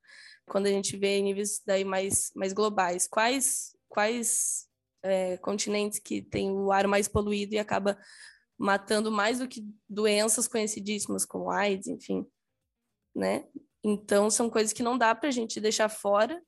[0.47, 4.69] Quando a gente vê em níveis daí mais mais globais, quais quais
[5.03, 7.99] é, continentes que têm o ar mais poluído e acaba
[8.57, 12.27] matando mais do que doenças conhecidíssimas como AIDS, enfim,
[13.15, 13.47] né?
[13.83, 16.43] Então são coisas que não dá para a gente deixar fora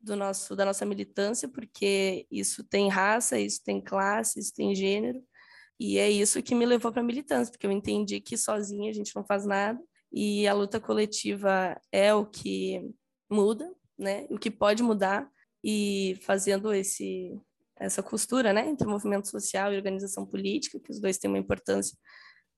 [0.00, 5.22] do nosso da nossa militância, porque isso tem raça, isso tem classe, isso tem gênero,
[5.78, 8.94] e é isso que me levou para a militância, porque eu entendi que sozinha a
[8.94, 9.80] gente não faz nada
[10.12, 12.90] e a luta coletiva é o que
[13.30, 14.26] muda, né?
[14.30, 15.30] O que pode mudar
[15.64, 17.38] e fazendo esse
[17.76, 21.96] essa costura, né, entre movimento social e organização política, que os dois têm uma importância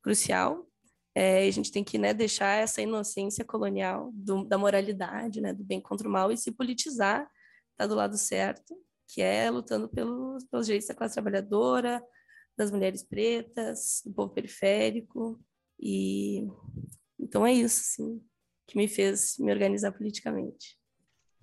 [0.02, 0.66] crucial.
[1.14, 5.62] É, a gente tem que né, deixar essa inocência colonial do, da moralidade, né, do
[5.62, 7.30] bem contra o mal e se politizar,
[7.76, 8.74] tá do lado certo,
[9.08, 12.02] que é lutando pelos, pelos direitos da classe trabalhadora,
[12.56, 15.40] das mulheres pretas, do povo periférico
[15.78, 16.46] e
[17.18, 18.22] então é isso, sim,
[18.66, 20.78] que me fez me organizar politicamente.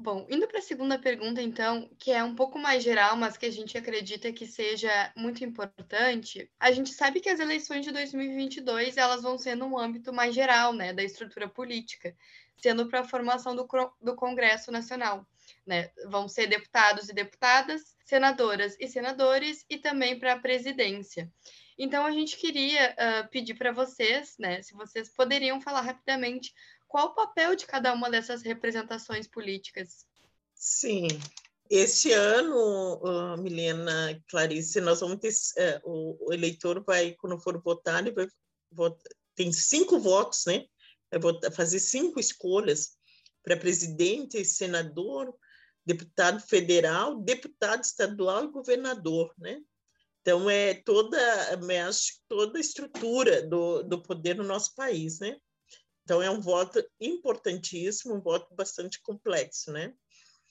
[0.01, 3.45] Bom, indo para a segunda pergunta, então, que é um pouco mais geral, mas que
[3.45, 8.95] a gente acredita que seja muito importante, a gente sabe que as eleições de 2022
[8.95, 12.15] elas vão ser num âmbito mais geral, né, da estrutura política,
[12.55, 13.67] sendo para a formação do,
[14.01, 15.27] do Congresso Nacional.
[15.67, 15.91] Né?
[16.07, 21.29] Vão ser deputados e deputadas, senadoras e senadores, e também para a presidência.
[21.77, 26.53] Então, a gente queria uh, pedir para vocês, né, se vocês poderiam falar rapidamente
[26.89, 30.06] qual o papel de cada uma dessas representações políticas?
[30.56, 31.08] Sim.
[31.69, 35.30] Este ano, Milena, Clarice, nós vamos ter,
[35.86, 38.28] uh, o, eleitor vai, quando for votar, ele vai
[38.71, 40.65] votar, tem cinco votos, né?
[41.12, 42.97] Vai votar, fazer cinco escolhas
[43.43, 45.32] para presidente, senador,
[45.86, 49.62] deputado federal, deputado estadual e governador, né?
[50.21, 51.17] Então, é toda,
[52.28, 55.38] toda a estrutura do, do poder no nosso país, né?
[56.10, 59.93] Então, é um voto importantíssimo, um voto bastante complexo, né?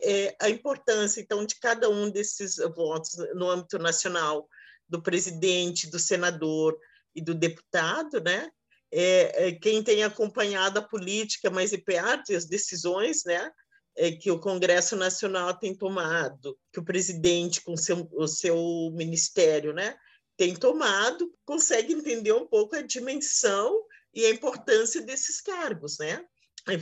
[0.00, 4.48] É, a importância, então, de cada um desses votos no âmbito nacional,
[4.88, 6.78] do presidente, do senador
[7.12, 8.48] e do deputado, né?
[8.92, 13.50] É, é, quem tem acompanhado a política mais e as decisões, né?
[13.96, 19.72] É, que o Congresso Nacional tem tomado, que o presidente com seu, o seu ministério,
[19.72, 19.96] né?
[20.36, 23.76] Tem tomado, consegue entender um pouco a dimensão
[24.14, 26.24] e a importância desses cargos, né?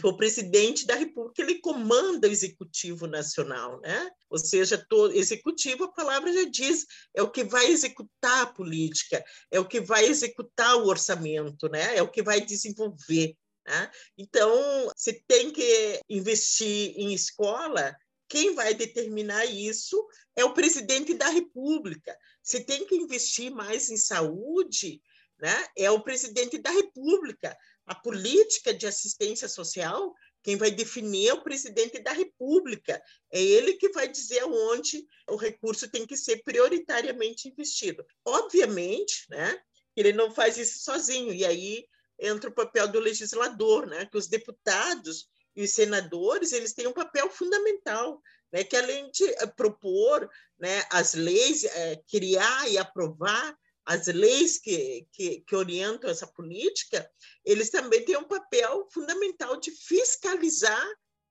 [0.03, 4.11] o presidente da República ele comanda o executivo nacional, né?
[4.29, 6.85] Ou seja, todo executivo a palavra já diz
[7.15, 11.97] é o que vai executar a política, é o que vai executar o orçamento, né?
[11.97, 13.37] É o que vai desenvolver.
[13.67, 13.91] Né?
[14.17, 17.97] Então, se tem que investir em escola,
[18.29, 22.17] quem vai determinar isso é o presidente da República.
[22.43, 25.01] Se tem que investir mais em saúde,
[25.39, 25.67] né?
[25.77, 31.43] É o presidente da República a política de assistência social, quem vai definir é o
[31.43, 33.01] presidente da República.
[33.31, 38.05] É ele que vai dizer onde o recurso tem que ser prioritariamente investido.
[38.25, 39.57] Obviamente, né,
[39.95, 41.87] ele não faz isso sozinho, e aí
[42.19, 46.93] entra o papel do legislador, né, que os deputados e os senadores eles têm um
[46.93, 48.21] papel fundamental,
[48.53, 54.59] né, que além de eh, propor né, as leis, é, criar e aprovar as leis
[54.59, 57.09] que, que, que, orientam essa política,
[57.45, 60.85] eles também têm um papel fundamental de fiscalizar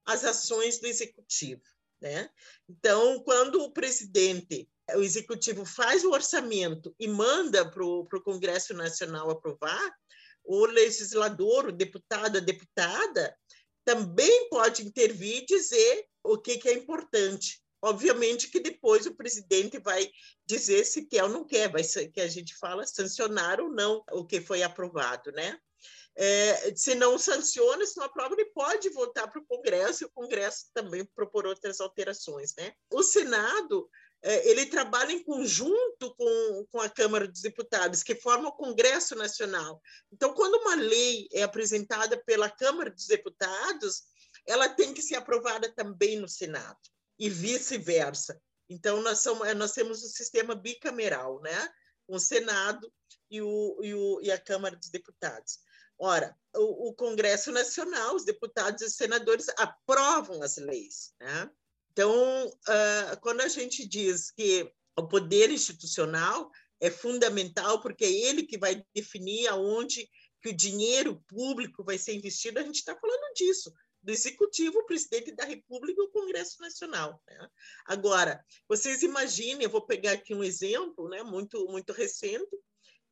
[0.06, 1.62] as ações do executivo.
[2.00, 2.30] Né?
[2.68, 9.30] Então, quando o presidente, o executivo faz o orçamento e manda para o Congresso Nacional
[9.30, 9.94] aprovar,
[10.42, 13.36] o legislador, o deputado, a deputada,
[13.84, 17.60] também pode intervir e dizer o que, que é importante.
[17.86, 20.10] Obviamente que depois o presidente vai
[20.44, 24.02] dizer se quer ou não quer, vai ser que a gente fala sancionar ou não
[24.10, 25.56] o que foi aprovado, né?
[26.16, 30.10] É, se não sanciona, se não aprova, ele pode voltar para o Congresso e o
[30.10, 32.72] Congresso também propor outras alterações, né?
[32.90, 33.88] O Senado
[34.20, 39.14] é, ele trabalha em conjunto com, com a Câmara dos Deputados, que forma o Congresso
[39.14, 39.80] Nacional.
[40.12, 44.02] Então, quando uma lei é apresentada pela Câmara dos Deputados,
[44.44, 48.40] ela tem que ser aprovada também no Senado e vice-versa.
[48.68, 51.68] Então, nós, somos, nós temos o sistema bicameral, né?
[52.08, 52.92] o Senado
[53.30, 55.58] e, o, e, o, e a Câmara dos Deputados.
[55.98, 61.14] Ora, o, o, Congresso Nacional, os deputados e os senadores aprovam as leis.
[61.20, 61.50] Né?
[61.92, 66.50] Então, uh, quando a gente diz que o poder institucional
[66.80, 70.08] é fundamental, porque é ele que vai definir aonde
[70.42, 73.72] que o dinheiro público vai ser investido, a gente está falando disso
[74.06, 77.20] do Executivo, o presidente da República e o Congresso Nacional.
[77.26, 77.50] Né?
[77.84, 82.56] Agora, vocês imaginem, eu vou pegar aqui um exemplo né, muito, muito recente,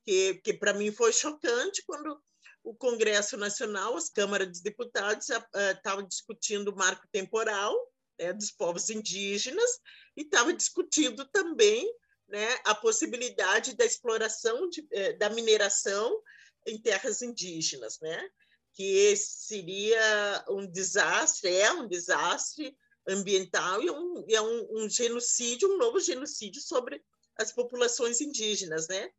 [0.04, 2.22] que, que para mim foi chocante quando
[2.62, 7.74] o Congresso Nacional, as câmaras dos deputados estavam uh, discutindo o marco temporal
[8.16, 9.80] né, dos povos indígenas
[10.16, 11.92] e estava discutindo também
[12.28, 16.22] né, a possibilidade da exploração de, eh, da mineração
[16.66, 18.30] em terras indígenas, né?
[18.74, 25.78] Que seria um desastre, é um desastre ambiental e um, é um, um genocídio, um
[25.78, 27.02] novo genocídio sobre
[27.36, 29.10] as populações indígenas, né?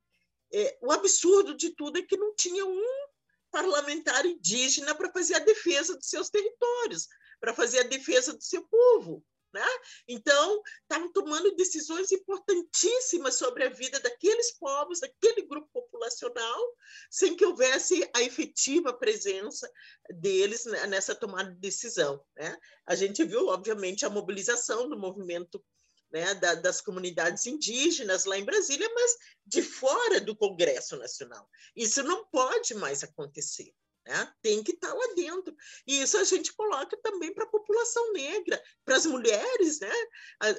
[0.54, 3.06] É, o absurdo de tudo é que não tinha um
[3.52, 7.08] parlamentar indígena para fazer a defesa dos seus territórios,
[7.40, 9.24] para fazer a defesa do seu povo.
[9.56, 9.66] Né?
[10.06, 16.76] Então, estavam tomando decisões importantíssimas sobre a vida daqueles povos, daquele grupo populacional,
[17.10, 19.72] sem que houvesse a efetiva presença
[20.10, 22.22] deles nessa tomada de decisão.
[22.36, 22.58] Né?
[22.86, 25.64] A gente viu, obviamente, a mobilização do movimento
[26.12, 29.16] né, da, das comunidades indígenas lá em Brasília, mas
[29.46, 31.50] de fora do Congresso Nacional.
[31.74, 33.74] Isso não pode mais acontecer.
[34.06, 34.34] Né?
[34.42, 35.56] Tem que estar tá lá dentro.
[35.88, 39.92] E isso a gente coloca também para a população negra, para as mulheres, né?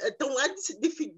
[0.08, 0.48] Estão lá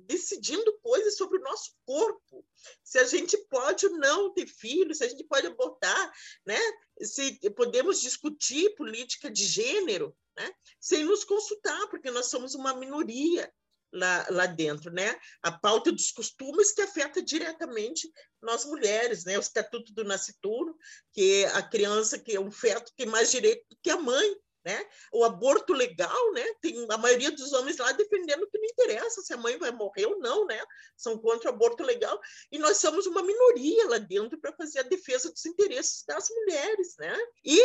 [0.06, 2.44] decidindo coisas sobre o nosso corpo.
[2.84, 6.12] Se a gente pode ou não ter filhos, se a gente pode abortar,
[6.44, 6.58] né?
[7.00, 10.52] Se podemos discutir política de gênero, né?
[10.78, 13.50] Sem nos consultar, porque nós somos uma minoria
[13.92, 15.18] lá, lá dentro, né?
[15.42, 18.10] A pauta dos costumes que afeta diretamente
[18.42, 19.36] nós mulheres, né?
[19.36, 20.76] O Estatuto do Nascituro,
[21.12, 24.36] que é a criança que é um feto tem mais direito do que a mãe,
[24.64, 24.86] né?
[25.12, 26.44] O aborto legal, né?
[26.60, 30.06] Tem a maioria dos homens lá defendendo que não interessa se a mãe vai morrer
[30.06, 30.62] ou não, né?
[30.96, 32.20] São contra o aborto legal
[32.52, 36.94] e nós somos uma minoria lá dentro para fazer a defesa dos interesses das mulheres,
[36.98, 37.16] né?
[37.44, 37.58] E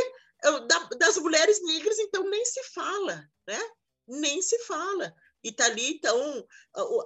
[0.97, 3.59] das mulheres negras então nem se fala, né?
[4.07, 5.13] Nem se fala.
[5.43, 6.47] E está ali, então,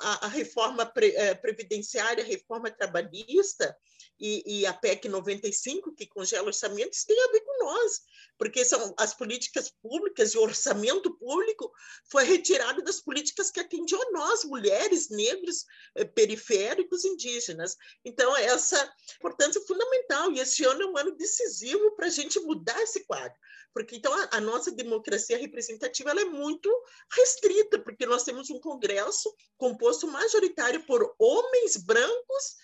[0.02, 3.76] a, a reforma pre, eh, previdenciária, a reforma trabalhista,
[4.20, 8.02] e, e, a PEC 95, que congela orçamentos, tem a ver com nós,
[8.38, 11.72] porque são as políticas públicas e o orçamento público
[12.10, 17.76] foi retirado das políticas que atendiam a nós, mulheres, negros, eh, periféricos, indígenas.
[18.04, 22.40] Então, essa importância é fundamental, e esse ano é um ano decisivo para a gente
[22.40, 23.38] mudar esse quadro,
[23.74, 26.70] porque então a, a nossa democracia representativa é muito
[27.12, 32.56] restrita, porque nós temos um Congresso composto majoritário por homens brancos,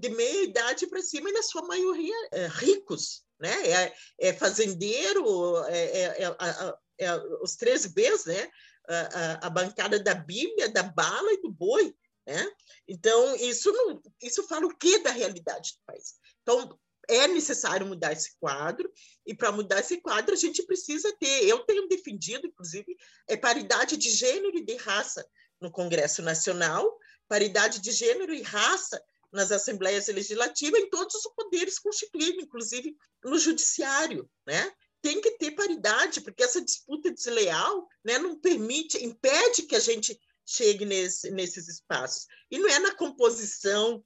[0.00, 3.54] de meia idade para cima e na sua maioria é, ricos, né?
[3.68, 8.50] É, é fazendeiro, é, é, é, é os três Bs, né?
[8.88, 11.94] A, a, bancada da Bíblia, da bala e do boi,
[12.26, 12.50] né?
[12.86, 16.14] Então isso não, isso fala o que da realidade do país?
[16.40, 18.90] Então é necessário mudar esse quadro,
[19.26, 23.96] e para mudar esse quadro a gente precisa ter, eu tenho defendido, inclusive, é paridade
[23.96, 25.26] de gênero e de raça
[25.60, 31.78] no Congresso Nacional, paridade de gênero e raça nas assembleias legislativas, em todos os poderes
[31.78, 34.72] constituídos, inclusive no judiciário, né?
[35.00, 40.18] Tem que ter paridade, porque essa disputa desleal né, não permite, impede que a gente
[40.44, 42.26] chegue nesse, nesses espaços.
[42.50, 44.04] E não é na composição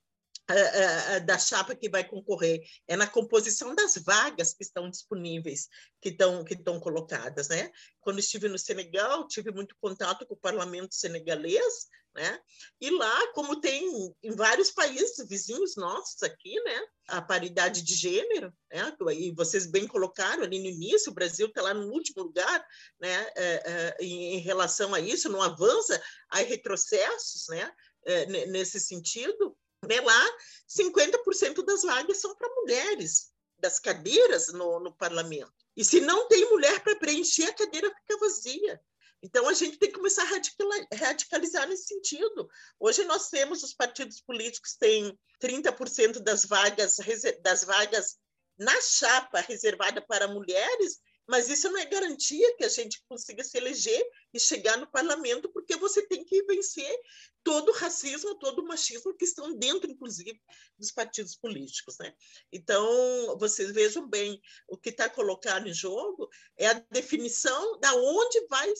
[1.25, 5.69] da chapa que vai concorrer, é na composição das vagas que estão disponíveis,
[6.01, 7.49] que estão, que estão colocadas.
[7.49, 7.71] Né?
[8.01, 12.39] Quando estive no Senegal, tive muito contato com o parlamento senegalês, né?
[12.81, 16.87] E lá, como tem em vários países vizinhos nossos aqui, né?
[17.09, 18.95] A paridade de gênero, né?
[19.13, 22.67] E vocês bem colocaram ali no início, o Brasil está lá no último lugar,
[23.01, 23.31] né?
[23.35, 27.73] É, é, em, relação a isso, não avança, há retrocessos, né?
[28.05, 30.01] É, nesse sentido, né?
[30.01, 30.37] Lá,
[30.69, 35.53] 50% das vagas são para mulheres, das cadeiras no, no parlamento.
[35.77, 38.81] E se não tem mulher para preencher, a cadeira fica vazia.
[39.23, 42.49] Então, a gente tem que começar a radicalizar nesse sentido.
[42.79, 46.97] Hoje, nós temos, os partidos políticos têm 30% das vagas,
[47.41, 48.17] das vagas
[48.59, 53.57] na chapa reservada para mulheres, mas isso não é garantia que a gente consiga se
[53.57, 54.05] eleger
[54.35, 56.99] e chegar no parlamento, porque você tem que vencer
[57.45, 60.41] todo o racismo, todo o machismo que estão dentro, inclusive,
[60.79, 61.97] dos partidos políticos.
[61.99, 62.13] Né?
[62.53, 68.47] Então, vocês vejam bem, o que está colocado em jogo é a definição da onde
[68.49, 68.73] vai,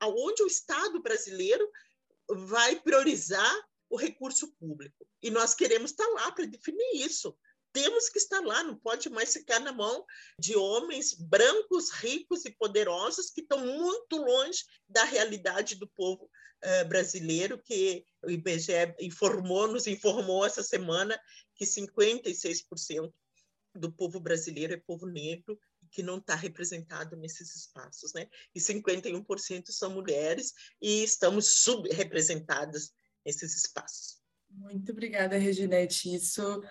[0.00, 1.68] aonde o Estado brasileiro
[2.28, 5.06] vai priorizar o recurso público.
[5.22, 7.36] E nós queremos estar lá para definir isso
[7.74, 10.06] temos que estar lá, não pode mais ficar na mão
[10.38, 16.88] de homens brancos, ricos e poderosos que estão muito longe da realidade do povo uh,
[16.88, 21.20] brasileiro, que o IBGE informou, nos informou essa semana
[21.56, 23.12] que 56%
[23.74, 25.58] do povo brasileiro é povo negro
[25.90, 28.28] que não está representado nesses espaços, né?
[28.54, 32.92] E 51% são mulheres e estamos subrepresentadas
[33.26, 34.22] nesses espaços.
[34.56, 36.14] Muito obrigada, Reginete.
[36.14, 36.62] Isso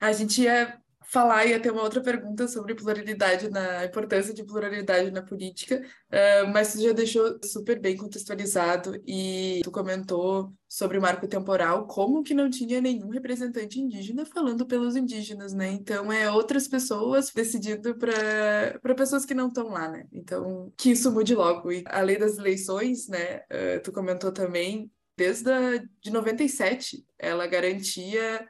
[0.00, 5.10] a gente ia falar, ia ter uma outra pergunta sobre pluralidade na importância de pluralidade
[5.10, 11.00] na política, uh, mas tu já deixou super bem contextualizado e tu comentou sobre o
[11.00, 15.68] marco temporal, como que não tinha nenhum representante indígena falando pelos indígenas, né?
[15.70, 20.06] Então é outras pessoas decidindo para pessoas que não estão lá, né?
[20.12, 21.70] Então que isso mude logo.
[21.70, 23.38] E a lei das eleições, né?
[23.42, 28.46] Uh, tu comentou também desde a, de 97, ela garantia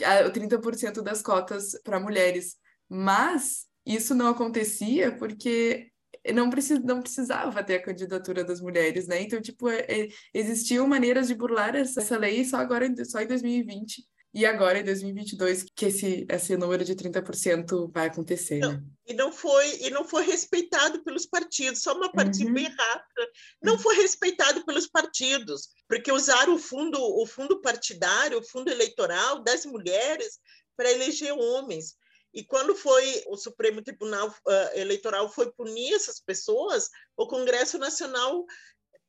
[0.00, 2.56] 30% das cotas para mulheres.
[2.88, 5.90] Mas isso não acontecia porque
[6.34, 9.22] não, precis, não precisava ter a candidatura das mulheres, né?
[9.22, 13.26] Então, tipo, é, é, existiam maneiras de burlar essa, essa lei só agora, só em
[13.26, 14.04] 2020.
[14.32, 18.82] E agora, em 2022, que esse, esse número de 30% vai acontecer, não, né?
[19.04, 21.82] E não, foi, e não foi respeitado pelos partidos.
[21.82, 22.52] Só uma parte uhum.
[22.52, 23.28] bem rápida.
[23.60, 29.42] Não foi respeitado pelos partidos, porque usaram o fundo, o fundo partidário, o fundo eleitoral
[29.42, 30.38] das mulheres
[30.76, 31.96] para eleger homens.
[32.32, 38.44] E quando foi o Supremo Tribunal uh, Eleitoral foi punir essas pessoas, o Congresso Nacional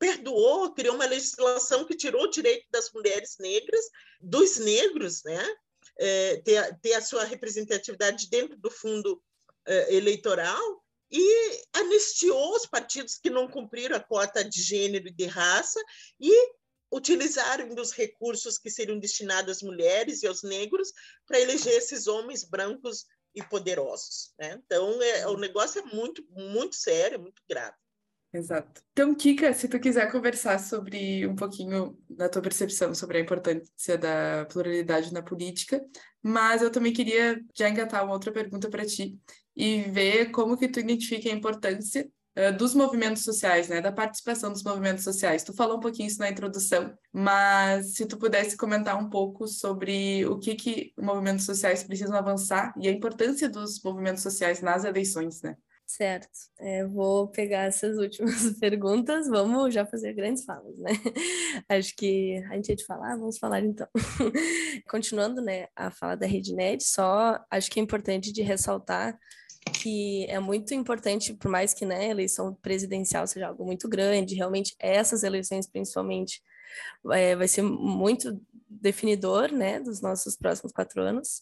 [0.02, 3.86] perdoou, criou uma legislação que tirou o direito das mulheres negras,
[4.20, 5.56] dos negros, né?
[5.99, 9.22] É, ter, ter a sua representatividade dentro do fundo
[9.68, 15.26] é, eleitoral e anistiou os partidos que não cumpriram a cota de gênero e de
[15.26, 15.80] raça
[16.20, 16.32] e
[16.91, 20.91] utilizaram dos recursos que seriam destinados às mulheres e aos negros
[21.28, 24.34] para eleger esses homens brancos e poderosos.
[24.39, 24.60] Né?
[24.66, 27.78] Então, é, o negócio é muito, muito sério, muito grave.
[28.34, 28.82] Exato.
[28.93, 33.97] Então, Kika, se tu quiser conversar sobre um pouquinho da tua percepção sobre a importância
[33.97, 35.84] da pluralidade na política,
[36.23, 39.19] mas eu também queria já engatar uma outra pergunta para ti
[39.53, 44.49] e ver como que tu identifica a importância uh, dos movimentos sociais, né, da participação
[44.49, 45.43] dos movimentos sociais.
[45.43, 50.25] Tu falou um pouquinho isso na introdução, mas se tu pudesse comentar um pouco sobre
[50.25, 55.41] o que que movimentos sociais precisam avançar e a importância dos movimentos sociais nas eleições,
[55.41, 55.57] né?
[55.97, 56.29] Certo.
[56.57, 58.31] É, vou pegar essas últimas
[58.61, 60.91] perguntas, vamos já fazer grandes falas, né?
[61.67, 63.85] Acho que a gente ia te falar, vamos falar então.
[64.89, 69.19] Continuando, né, a fala da RedeNet, só acho que é importante de ressaltar
[69.73, 74.33] que é muito importante, por mais que né, a eleição presidencial seja algo muito grande,
[74.33, 76.41] realmente essas eleições principalmente
[77.11, 81.41] é, vai ser muito definidor, né, dos nossos próximos quatro anos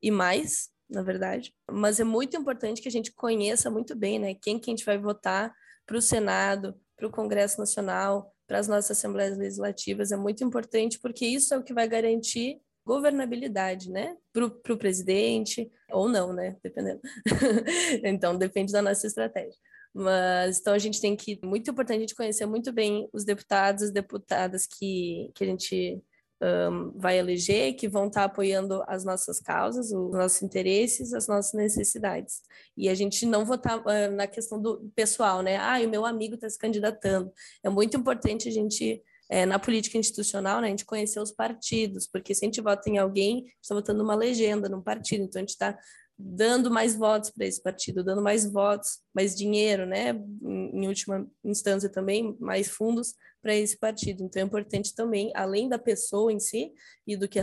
[0.00, 1.52] e mais, na verdade.
[1.70, 4.84] Mas é muito importante que a gente conheça muito bem, né, quem que a gente
[4.84, 5.52] vai votar
[5.86, 10.10] para o Senado, para o Congresso Nacional, para as nossas assembleias legislativas.
[10.10, 15.70] É muito importante porque isso é o que vai garantir governabilidade, né, para o presidente,
[15.90, 17.00] ou não, né, dependendo.
[18.02, 19.58] então, depende da nossa estratégia.
[19.94, 23.82] Mas então a gente tem que muito importante a gente conhecer muito bem os deputados,
[23.82, 26.02] as deputadas que, que a gente
[26.40, 31.26] um, vai eleger, que vão estar tá apoiando as nossas causas, os nossos interesses, as
[31.26, 32.42] nossas necessidades.
[32.76, 35.56] E a gente não votar uh, na questão do pessoal, né?
[35.56, 37.32] Ah, o meu amigo está se candidatando.
[37.62, 42.06] É muito importante a gente, é, na política institucional, né, a gente conhecer os partidos,
[42.06, 45.24] porque se a gente vota em alguém, a gente está votando numa legenda, num partido,
[45.24, 45.76] então a gente está
[46.18, 50.10] dando mais votos para esse partido, dando mais votos, mais dinheiro, né?
[50.42, 54.24] Em, em última instância também, mais fundos para esse partido.
[54.24, 56.72] Então é importante também, além da pessoa em si
[57.06, 57.40] e do que,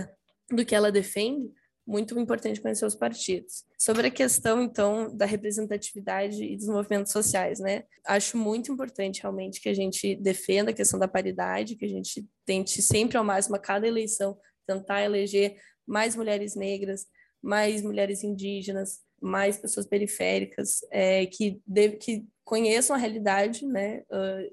[0.52, 1.50] do que ela defende,
[1.88, 3.64] muito importante conhecer os partidos.
[3.78, 7.84] Sobre a questão, então, da representatividade e dos movimentos sociais, né?
[8.06, 12.28] Acho muito importante, realmente, que a gente defenda a questão da paridade, que a gente
[12.44, 15.56] tente sempre ao máximo, a cada eleição, tentar eleger
[15.88, 17.06] mais mulheres negras,
[17.46, 24.04] mais mulheres indígenas, mais pessoas periféricas, é, que, de, que conheçam a realidade, né,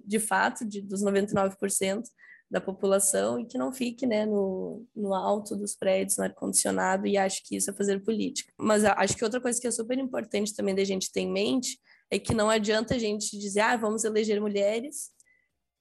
[0.05, 2.03] de fato, de, dos 99%
[2.51, 7.17] da população e que não fique né, no, no alto dos prédios, no ar-condicionado, e
[7.17, 8.53] acho que isso é fazer política.
[8.59, 11.79] Mas acho que outra coisa que é super importante também da gente ter em mente
[12.11, 15.11] é que não adianta a gente dizer, ah, vamos eleger mulheres,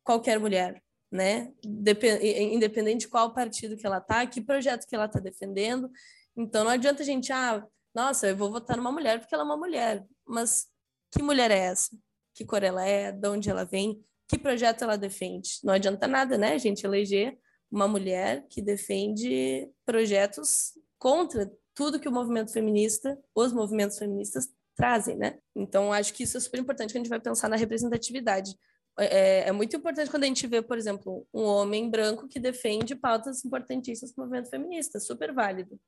[0.01, 0.81] qualquer mulher,
[1.11, 1.51] né?
[1.61, 2.05] Dep
[2.53, 5.91] independente de qual partido que ela tá, que projeto que ela está defendendo,
[6.35, 9.45] então não adianta a gente, ah, nossa, eu vou votar numa mulher porque ela é
[9.45, 10.05] uma mulher.
[10.25, 10.67] Mas
[11.11, 11.89] que mulher é essa?
[12.33, 13.11] Que cor ela é?
[13.11, 14.03] De onde ela vem?
[14.27, 15.59] Que projeto ela defende?
[15.63, 17.37] Não adianta nada, né, a gente eleger
[17.69, 25.17] uma mulher que defende projetos contra tudo que o movimento feminista, os movimentos feministas trazem,
[25.17, 25.37] né?
[25.55, 28.55] Então, acho que isso é super importante que a gente vai pensar na representatividade.
[28.99, 32.95] É, é, muito importante quando a gente vê, por exemplo, um homem branco que defende
[32.95, 35.79] pautas importantíssimas do movimento feminista, super válido.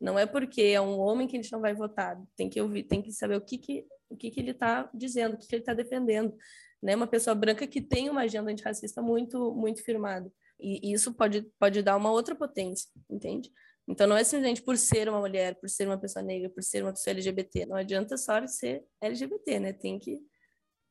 [0.00, 2.20] Não é porque é um homem que a gente não vai votar.
[2.36, 5.34] Tem que ouvir, tem que saber o que, que, o que, que ele está dizendo,
[5.34, 6.34] o que, que ele está defendendo.
[6.82, 6.96] Né?
[6.96, 10.32] Uma pessoa branca que tem uma agenda antirracista muito, muito firmada.
[10.58, 13.50] E isso pode, pode dar uma outra potência, entende?
[13.88, 16.82] Então não é simplesmente por ser uma mulher, por ser uma pessoa negra, por ser
[16.82, 17.66] uma pessoa LGBT.
[17.66, 19.72] Não adianta só ser LGBT, né?
[19.72, 20.20] Tem que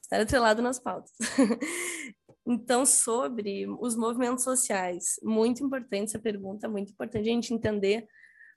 [0.01, 1.12] estar atrelado nas pautas.
[2.45, 8.07] então, sobre os movimentos sociais, muito importante essa pergunta, muito importante a gente entender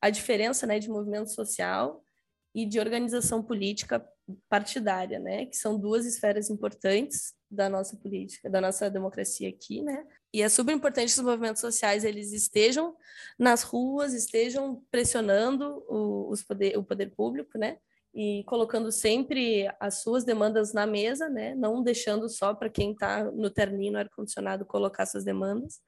[0.02, 2.04] a diferença né, de movimento social
[2.52, 4.04] e de organização política
[4.48, 10.04] partidária, né, que são duas esferas importantes da nossa política, da nossa democracia aqui, né?
[10.32, 12.96] E é super importante que os movimentos sociais eles estejam
[13.38, 17.76] nas ruas, estejam pressionando o, os poder, o poder público, né?
[18.14, 21.54] E colocando sempre as suas demandas na mesa, né?
[21.54, 25.80] Não deixando só para quem está no terninho, no ar-condicionado, colocar suas demandas,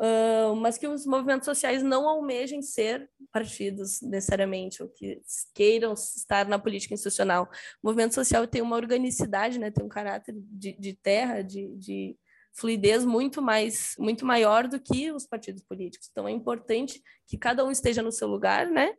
[0.00, 5.20] Uh, mas que os movimentos sociais não almejem ser partidos necessariamente, ou que
[5.54, 7.48] queiram estar na política institucional.
[7.82, 12.16] O movimento social tem uma organicidade, né, tem um caráter de, de terra, de, de
[12.54, 16.08] fluidez muito mais muito maior do que os partidos políticos.
[16.10, 18.94] Então é importante que cada um esteja no seu lugar, né?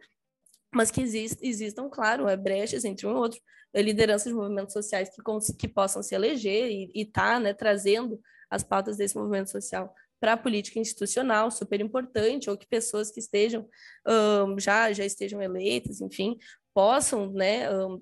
[0.73, 3.39] Mas que exist, existam, claro, é, brechas entre um e outro,
[3.75, 5.21] lideranças de movimentos sociais que,
[5.57, 8.19] que possam se eleger e estar tá, né, trazendo
[8.49, 9.93] as pautas desse movimento social
[10.23, 13.67] para a política institucional, super importante, ou que pessoas que estejam
[14.07, 16.37] um, já, já estejam eleitas, enfim,
[16.73, 18.01] possam né, um,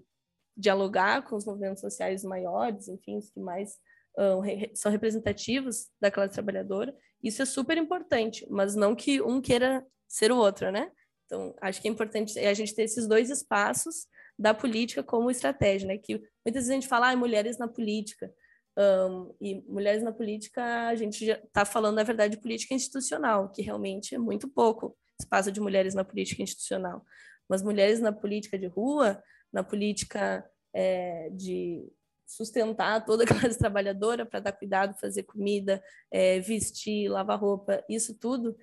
[0.55, 3.79] dialogar com os movimentos sociais maiores, enfim, os que mais
[4.15, 6.95] um, re são representativos da classe trabalhadora.
[7.23, 10.91] Isso é super importante, mas não que um queira ser o outro, né?
[11.25, 14.05] Então, acho que é importante a gente ter esses dois espaços
[14.37, 15.97] da política como estratégia, né?
[15.97, 18.31] Que muitas vezes a gente fala, ah, mulheres na política,
[18.77, 23.49] Um, e mulheres na política, a gente já está falando, na verdade, de política institucional,
[23.49, 27.05] que realmente é muito pouco espaço de mulheres na política institucional.
[27.49, 30.43] Mas mulheres na política de rua, na política
[30.73, 31.85] é, de
[32.25, 38.17] sustentar toda a classe trabalhadora para dar cuidado, fazer comida, é, vestir, lavar roupa, isso
[38.17, 38.55] tudo,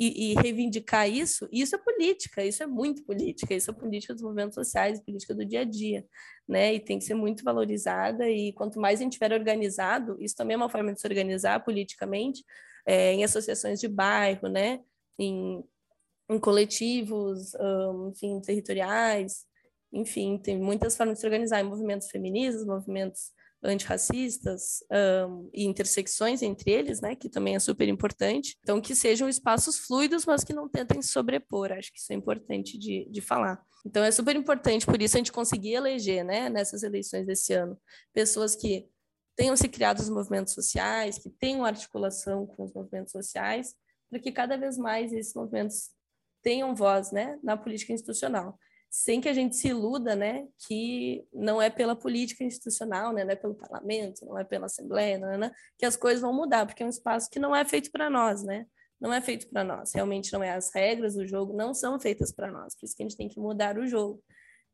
[0.00, 4.22] e, e, reivindicar isso, isso é política, isso é muito política, isso é política dos
[4.22, 6.06] movimentos sociais, política do dia a dia,
[6.48, 6.72] né?
[6.72, 10.54] E tem que ser muito valorizada, e quanto mais a gente tiver organizado, isso também
[10.54, 12.42] é uma forma de se organizar politicamente,
[12.86, 14.80] é, em associações de bairro, né?
[15.18, 15.62] Em,
[16.30, 19.44] em coletivos, um, enfim, territoriais,
[19.92, 23.32] enfim, tem muitas formas de se organizar em movimentos feministas, movimentos
[23.62, 24.82] antirracistas
[25.28, 28.56] um, e intersecções entre eles, né, que também é super importante.
[28.62, 31.72] Então, que sejam espaços fluidos, mas que não tentem sobrepor.
[31.72, 33.60] Acho que isso é importante de, de falar.
[33.86, 37.78] Então, é super importante, por isso, a gente conseguir eleger, né, nessas eleições desse ano,
[38.12, 38.88] pessoas que
[39.36, 43.74] tenham se criado os movimentos sociais, que tenham articulação com os movimentos sociais,
[44.10, 45.90] para que cada vez mais esses movimentos
[46.42, 48.58] tenham voz, né, na política institucional
[48.90, 53.30] sem que a gente se iluda, né, que não é pela política institucional, né, não
[53.30, 56.66] é pelo parlamento, não é pela assembleia, não é, né, que as coisas vão mudar,
[56.66, 58.66] porque é um espaço que não é feito para nós, né?
[59.00, 59.94] Não é feito para nós.
[59.94, 62.74] Realmente não é as regras do jogo não são feitas para nós.
[62.74, 64.22] Por isso que a gente tem que mudar o jogo.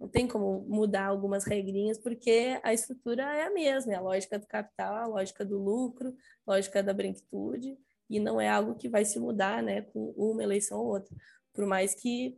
[0.01, 4.39] Não tem como mudar algumas regrinhas, porque a estrutura é a mesma, é a lógica
[4.39, 6.15] do capital, a lógica do lucro,
[6.47, 7.79] a lógica da branquitude,
[8.11, 11.15] e não é algo que vai se mudar, né, com uma eleição ou outra.
[11.55, 12.37] Por mais que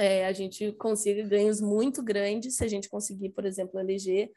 [0.00, 4.32] é, a gente consiga ganhos muito grandes se a gente conseguir, por exemplo, eleger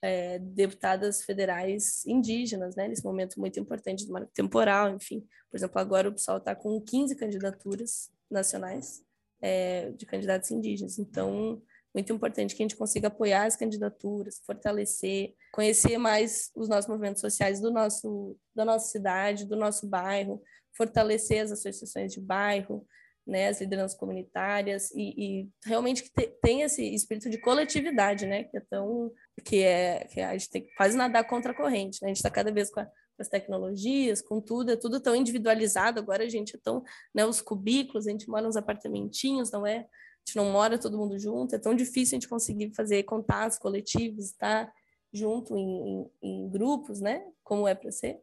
[0.00, 5.26] é, deputadas federais indígenas, né, nesse momento muito importante do marco temporal, enfim.
[5.50, 9.02] Por exemplo, agora o pessoal está com 15 candidaturas nacionais
[9.42, 10.96] é, de candidatos indígenas.
[10.96, 11.60] Então,
[11.92, 17.20] muito importante que a gente consiga apoiar as candidaturas, fortalecer, conhecer mais os nossos movimentos
[17.20, 20.40] sociais do nosso, da nossa cidade, do nosso bairro,
[20.76, 22.86] fortalecer as associações de bairro,
[23.26, 28.44] né, as lideranças comunitárias e, e realmente que te, tem esse espírito de coletividade, né,
[28.44, 29.12] que é tão
[29.44, 32.06] que é que a gente tem que quase nadar contra a corrente, né?
[32.06, 35.16] A gente está cada vez com, a, com, as tecnologias, com tudo, é tudo tão
[35.16, 35.98] individualizado.
[35.98, 36.82] Agora a gente é tão,
[37.14, 39.78] né, os cubículos, a gente mora nos apartamentinhos, não é?
[39.78, 43.58] A gente não mora todo mundo junto, é tão difícil a gente conseguir fazer contatos
[43.58, 44.70] coletivos, estar
[45.12, 47.24] junto em, em, em grupos, né?
[47.42, 48.20] Como é para ser.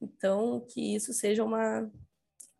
[0.00, 1.90] Então, que isso seja uma,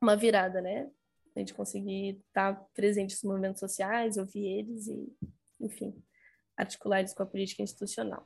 [0.01, 0.89] uma virada, né?
[1.35, 5.12] A gente conseguir estar presente nos movimentos sociais, ouvir eles e,
[5.61, 5.95] enfim,
[6.57, 8.24] articular eles com a política institucional.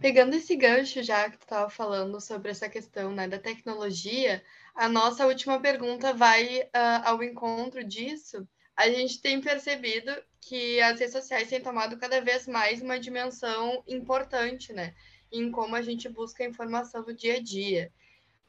[0.00, 4.42] Pegando esse gancho já que tu estava falando sobre essa questão né, da tecnologia,
[4.74, 8.46] a nossa última pergunta vai uh, ao encontro disso.
[8.76, 13.82] A gente tem percebido que as redes sociais têm tomado cada vez mais uma dimensão
[13.88, 14.94] importante, né?
[15.32, 17.92] Em como a gente busca informação no dia a dia.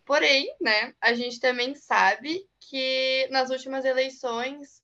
[0.09, 4.81] Porém, né, a gente também sabe que nas últimas eleições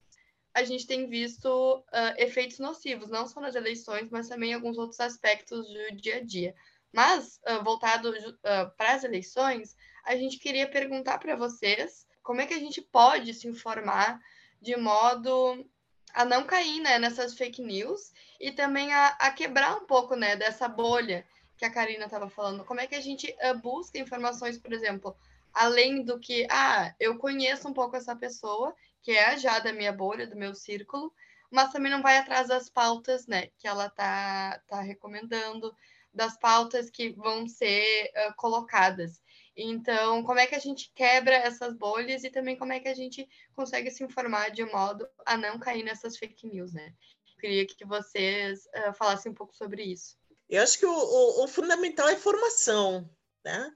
[0.54, 1.48] a gente tem visto
[1.80, 6.18] uh, efeitos nocivos, não só nas eleições, mas também em alguns outros aspectos do dia
[6.18, 6.54] a dia.
[6.94, 12.46] Mas, uh, voltado uh, para as eleições, a gente queria perguntar para vocês como é
[12.46, 14.22] que a gente pode se informar
[14.62, 15.68] de modo
[16.14, 20.36] a não cair né, nessas fake news e também a, a quebrar um pouco né,
[20.36, 21.26] dessa bolha
[21.58, 22.66] que a Karina estava falando.
[22.66, 25.16] Como é que a gente uh, busca informações, por exemplo,
[25.54, 29.94] além do que, ah, eu conheço um pouco essa pessoa, que é já da minha
[29.94, 31.14] bolha, do meu círculo,
[31.50, 35.74] mas também não vai atrás das pautas, né, que ela tá, tá recomendando,
[36.14, 39.22] das pautas que vão ser uh, colocadas.
[39.56, 42.94] Então, como é que a gente quebra essas bolhas e também como é que a
[42.94, 46.94] gente consegue se informar de modo a não cair nessas fake news, né?
[47.40, 50.18] Queria que vocês uh, falassem um pouco sobre isso.
[50.50, 53.10] Eu acho que o, o, o fundamental é formação,
[53.44, 53.72] né?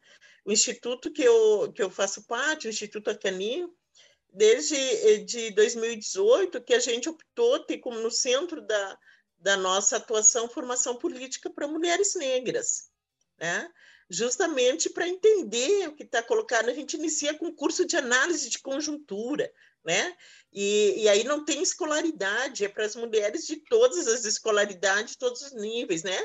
[0.46, 3.74] O instituto que eu, que eu faço parte, o Instituto Acaninho,
[4.32, 8.98] desde eh, de 2018, que a gente optou ter como no centro da,
[9.38, 12.90] da nossa atuação formação política para mulheres negras,
[13.38, 13.70] né?
[14.10, 16.70] justamente para entender o que está colocado.
[16.70, 19.52] A gente inicia com curso de análise de conjuntura,
[19.84, 20.16] né?
[20.52, 25.42] E, e aí não tem escolaridade, é para as mulheres de todas as escolaridades, todos
[25.42, 26.20] os níveis, né?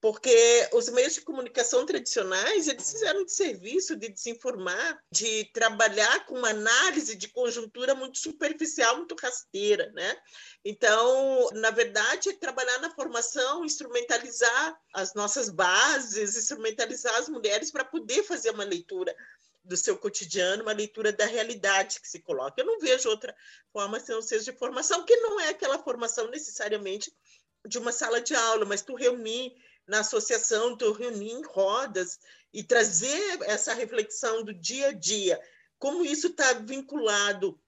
[0.00, 6.36] porque os meios de comunicação tradicionais eles fizeram de serviço de desinformar, de trabalhar com
[6.36, 10.16] uma análise de conjuntura muito superficial, muito rasteira, né?
[10.64, 17.84] Então, na verdade, é trabalhar na formação, instrumentalizar as nossas bases, instrumentalizar as mulheres para
[17.84, 19.14] poder fazer uma leitura
[19.68, 22.60] do seu cotidiano, uma leitura da realidade que se coloca.
[22.60, 23.36] Eu não vejo outra
[23.70, 27.12] forma se não seja de formação, que não é aquela formação necessariamente
[27.66, 29.54] de uma sala de aula, mas tu reunir
[29.86, 32.18] na associação, estou reunindo em rodas
[32.52, 35.40] e trazer essa reflexão do dia a dia,
[35.78, 37.60] como isso está vinculado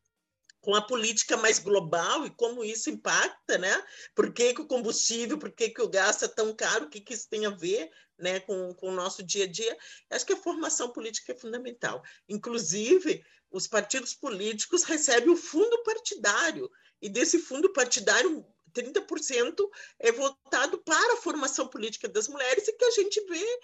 [0.61, 3.83] com a política mais global e como isso impacta, né?
[4.15, 7.01] Por que, que o combustível, por que, que o gás é tão caro, o que,
[7.01, 9.77] que isso tem a ver né, com, com o nosso dia a dia?
[10.11, 12.03] Acho que a formação política é fundamental.
[12.29, 20.79] Inclusive, os partidos políticos recebem o fundo partidário, e desse fundo partidário, 30% é votado
[20.79, 23.61] para a formação política das mulheres, e que a gente vê,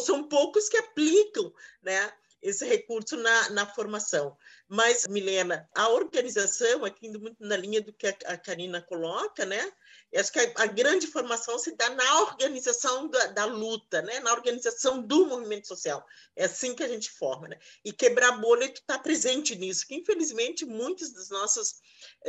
[0.00, 2.12] são poucos que aplicam né,
[2.42, 4.36] esse recurso na, na formação.
[4.68, 9.44] Mas, Milena, a organização, aqui indo muito na linha do que a, a Karina coloca,
[9.44, 9.72] né?
[10.20, 14.20] acho que a, a, grande formação se dá na organização da, da, luta, né?
[14.20, 16.04] na organização do movimento social.
[16.36, 17.48] É assim que a gente forma.
[17.48, 17.58] Né?
[17.84, 21.76] E quebrar bolha está presente nisso, que infelizmente muitas das nossas,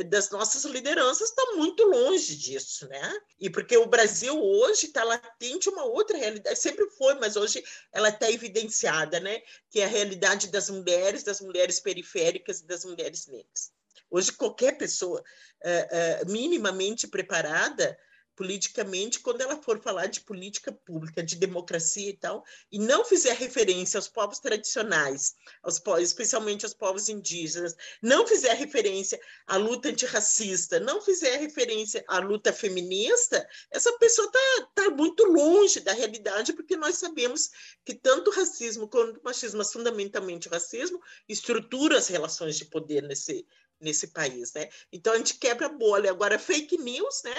[0.07, 2.87] das nossas lideranças estão muito longe disso.
[2.87, 3.13] Né?
[3.39, 8.09] E porque o Brasil hoje está latente uma outra realidade, sempre foi, mas hoje ela
[8.09, 9.41] está evidenciada, né?
[9.69, 13.71] que é a realidade das mulheres, das mulheres periféricas e das mulheres negras.
[14.09, 17.97] Hoje, qualquer pessoa uh, uh, minimamente preparada
[18.35, 23.35] politicamente, quando ela for falar de política pública, de democracia e tal, e não fizer
[23.35, 29.89] referência aos povos tradicionais, aos povos, especialmente aos povos indígenas, não fizer referência à luta
[29.89, 36.53] antirracista, não fizer referência à luta feminista, essa pessoa está tá muito longe da realidade,
[36.53, 37.49] porque nós sabemos
[37.85, 42.65] que tanto o racismo quanto o machismo, mas fundamentalmente o racismo, estrutura as relações de
[42.65, 43.45] poder nesse,
[43.83, 44.69] nesse país, né?
[44.91, 46.09] Então a gente quebra bolha.
[46.09, 47.35] Agora, fake news, né?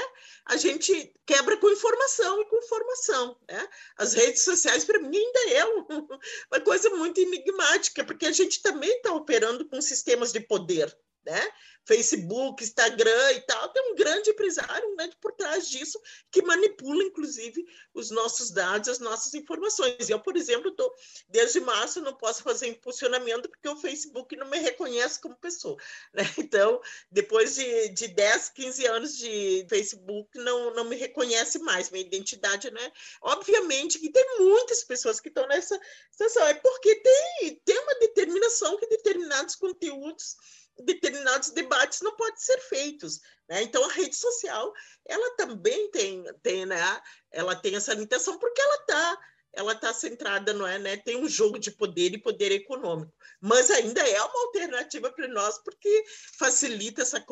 [0.47, 3.69] A gente quebra com informação e com formação, né?
[3.97, 5.65] As redes sociais, para mim, ainda é
[6.53, 11.51] uma coisa muito enigmática, porque a gente também está operando com sistemas de poder, né?
[11.85, 16.01] Facebook, Instagram e tal, tem um grande empresário né, por trás disso
[16.31, 20.09] que manipula, inclusive, os nossos dados, as nossas informações.
[20.09, 20.93] Eu, por exemplo, tô,
[21.29, 25.77] desde março não posso fazer impulsionamento porque o Facebook não me reconhece como pessoa.
[26.13, 26.25] Né?
[26.55, 32.05] Então, depois de, de 10, 15 anos de Facebook, não, não me reconhece mais, minha
[32.05, 32.93] identidade, né?
[33.23, 35.79] Obviamente que tem muitas pessoas que estão nessa
[36.11, 40.37] situação, é porque tem, tem uma determinação que determinados conteúdos
[40.79, 43.21] determinados debates não podem ser feitos.
[43.49, 43.63] Né?
[43.63, 44.73] Então, a rede social,
[45.07, 47.03] ela também tem, tem, né?
[47.31, 49.19] ela tem essa limitação porque ela está
[49.57, 50.97] ela está centrada, não é, né?
[50.97, 55.59] Tem um jogo de poder e poder econômico, mas ainda é uma alternativa para nós
[55.59, 56.05] porque
[56.39, 57.25] facilita essa,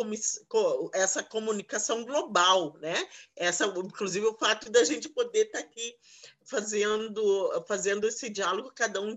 [0.92, 3.08] essa comunicação global, né?
[3.36, 5.96] Essa, inclusive o fato da gente poder estar tá aqui
[6.44, 9.16] fazendo, fazendo esse diálogo, cada um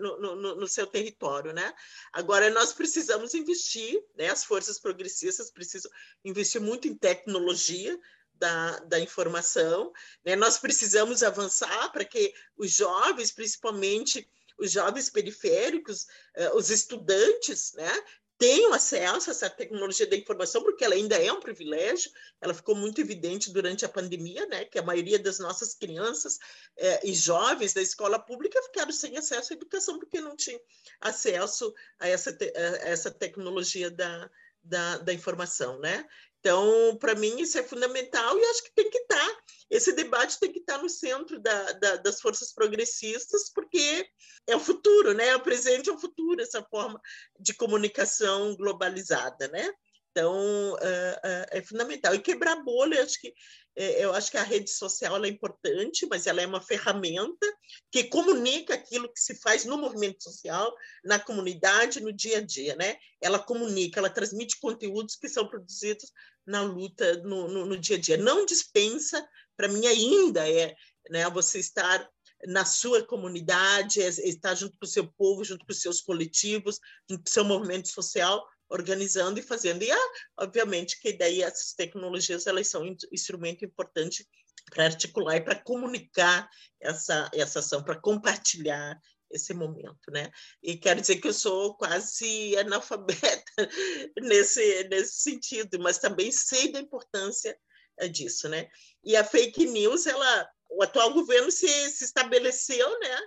[0.00, 1.72] no, no, no, seu território, né?
[2.12, 4.28] Agora, nós precisamos investir, né?
[4.28, 5.90] As forças progressistas precisam
[6.24, 7.98] investir muito em tecnologia,
[8.40, 9.92] da, da, informação.
[10.24, 10.34] Né?
[10.34, 14.28] Nós precisamos avançar para que os jovens, principalmente
[14.58, 17.92] os jovens periféricos, eh, os estudantes, né?
[18.36, 22.10] tenham acesso a essa tecnologia da informação, porque ela ainda é um privilégio,
[22.40, 26.38] ela ficou muito evidente durante a pandemia, né, que a maioria das nossas crianças
[26.78, 30.58] eh, e jovens da escola pública ficaram sem acesso à educação, porque não tinham
[31.02, 34.30] acesso a essa, te a essa tecnologia da,
[34.62, 36.06] da, da informação, né?
[36.40, 40.40] Então, para mim, isso é fundamental e acho que tem que estar, tá, esse debate
[40.40, 44.08] tem que estar tá no centro da, da, das forças progressistas, porque
[44.46, 45.36] é o futuro, né?
[45.36, 46.98] O presente é o futuro, essa forma
[47.38, 49.70] de comunicação globalizada, né?
[50.10, 50.34] Então,
[50.72, 52.14] uh, uh, é fundamental.
[52.14, 53.32] E quebrar bolha, acho que
[53.76, 57.46] é, eu acho que a rede social é importante, mas ela é uma ferramenta
[57.90, 60.74] que comunica aquilo que se faz no movimento social,
[61.04, 62.96] na comunidade, no dia a dia, né?
[63.20, 66.12] Ela comunica, ela transmite conteúdos que são produzidos
[66.46, 68.16] na luta, no, no, no dia a dia.
[68.16, 69.26] Não dispensa,
[69.56, 70.74] para mim ainda é,
[71.10, 71.28] né?
[71.30, 72.08] Você estar
[72.46, 76.78] na sua comunidade, é, estar junto com o seu povo, junto com os seus coletivos,
[77.08, 79.82] junto com o seu movimento social, organizando e fazendo.
[79.82, 84.26] E, ah, obviamente, que daí essas tecnologias elas são um instrumento importante
[84.70, 86.48] para articular e para comunicar
[86.80, 88.98] essa, essa ação, para compartilhar
[89.30, 90.30] esse momento, né?
[90.62, 93.52] E quero dizer que eu sou quase analfabeta
[94.18, 97.56] nesse, nesse sentido, mas também sei da importância
[97.98, 98.68] eh, disso, né?
[99.04, 103.20] E a fake news, ela, o atual governo se, se estabeleceu, né?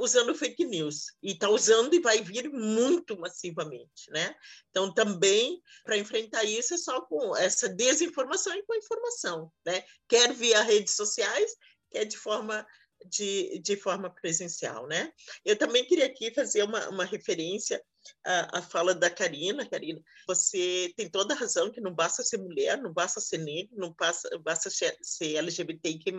[0.00, 4.34] usando fake news e está usando e vai vir muito massivamente, né?
[4.70, 9.84] Então também para enfrentar isso é só com essa desinformação e com a informação, né?
[10.08, 11.54] Quer via redes sociais,
[11.90, 12.66] quer de forma
[13.08, 15.12] de, de forma presencial, né?
[15.44, 17.82] Eu também queria aqui fazer uma, uma referência
[18.24, 19.68] à, à fala da Karina.
[19.68, 23.76] Karina, você tem toda a razão que não basta ser mulher, não basta ser negro,
[23.76, 26.12] não basta, basta ser LGBTQ+,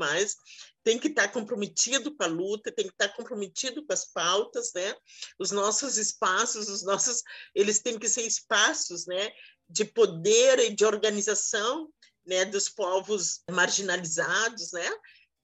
[0.83, 4.95] tem que estar comprometido com a luta, tem que estar comprometido com as pautas, né?
[5.39, 7.23] Os nossos espaços, os nossos,
[7.53, 9.31] eles têm que ser espaços, né?
[9.67, 11.89] De poder e de organização,
[12.25, 12.45] né?
[12.45, 14.89] Dos povos marginalizados, né?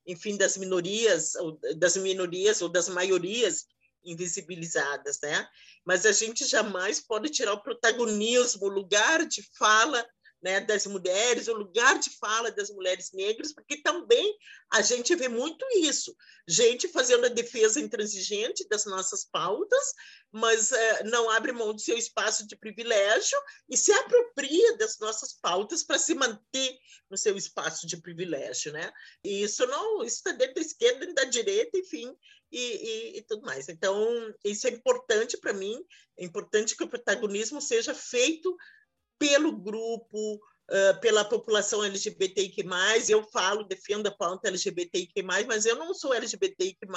[0.05, 3.65] Enfim, das minorias, ou das minorias ou das maiorias
[4.03, 5.47] invisibilizadas, né?
[5.85, 10.05] Mas a gente jamais pode tirar o protagonismo, o lugar de fala
[10.41, 14.35] né, das mulheres, o lugar de fala das mulheres negras, porque também
[14.71, 16.15] a gente vê muito isso,
[16.47, 19.93] gente fazendo a defesa intransigente das nossas pautas,
[20.31, 23.37] mas é, não abre mão do seu espaço de privilégio
[23.69, 26.77] e se apropria das nossas pautas para se manter
[27.09, 28.91] no seu espaço de privilégio, né?
[29.23, 32.15] E isso não, está dentro da esquerda, dentro da direita, enfim,
[32.51, 33.69] e, e, e, tudo mais.
[33.69, 35.83] Então, isso é importante para mim,
[36.17, 38.55] é importante que o protagonismo seja feito
[39.21, 40.41] pelo grupo,
[40.99, 42.65] pela população LGBTIQ+,
[43.07, 46.87] eu falo, defendo a pauta LGBTIQ+, mas eu não sou LGBTIQ+,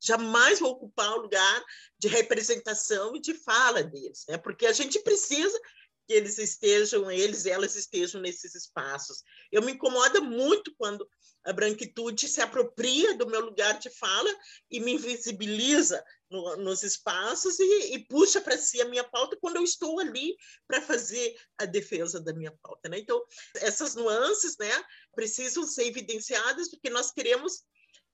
[0.00, 1.64] jamais vou ocupar o lugar
[1.98, 4.38] de representação e de fala deles, né?
[4.38, 5.60] porque a gente precisa
[6.06, 9.22] que eles estejam, eles, elas estejam nesses espaços.
[9.52, 11.06] Eu me incomoda muito quando
[11.44, 14.30] a branquitude se apropria do meu lugar de fala
[14.70, 19.56] e me invisibiliza no, nos espaços e, e puxa para si a minha pauta quando
[19.56, 22.88] eu estou ali para fazer a defesa da minha pauta.
[22.88, 22.98] Né?
[22.98, 23.22] Então,
[23.56, 24.70] essas nuances né,
[25.14, 27.64] precisam ser evidenciadas porque nós queremos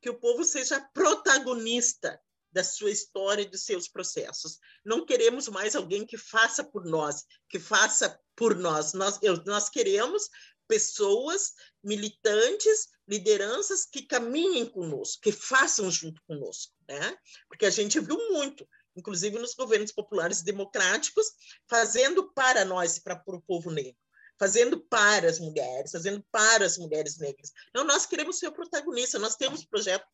[0.00, 2.20] que o povo seja protagonista
[2.54, 4.60] da sua história e dos seus processos.
[4.84, 8.92] Não queremos mais alguém que faça por nós, que faça por nós.
[8.92, 10.28] Nós, eu, nós queremos
[10.68, 11.52] pessoas,
[11.82, 17.16] militantes, lideranças que caminhem conosco, que façam junto conosco, né?
[17.48, 21.26] Porque a gente viu muito, inclusive nos governos populares democráticos,
[21.68, 24.00] fazendo para nós, para o povo negro,
[24.38, 27.52] fazendo para as mulheres, fazendo para as mulheres negras.
[27.74, 30.06] Não, nós queremos ser o protagonista, nós temos projeto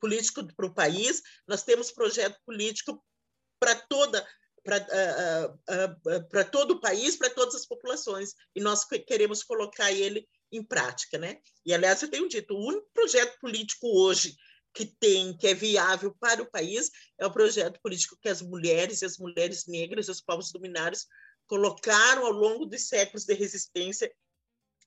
[0.00, 3.02] político para o país, nós temos projeto político
[3.58, 4.26] para toda
[4.64, 9.92] para uh, uh, uh, todo o país, para todas as populações, e nós queremos colocar
[9.92, 11.38] ele em prática, né?
[11.66, 14.34] E aliás, eu tenho dito, o único projeto político hoje
[14.72, 19.02] que tem, que é viável para o país, é o projeto político que as mulheres
[19.02, 21.06] e as mulheres negras, os povos dominados
[21.46, 24.10] colocaram ao longo dos séculos de resistência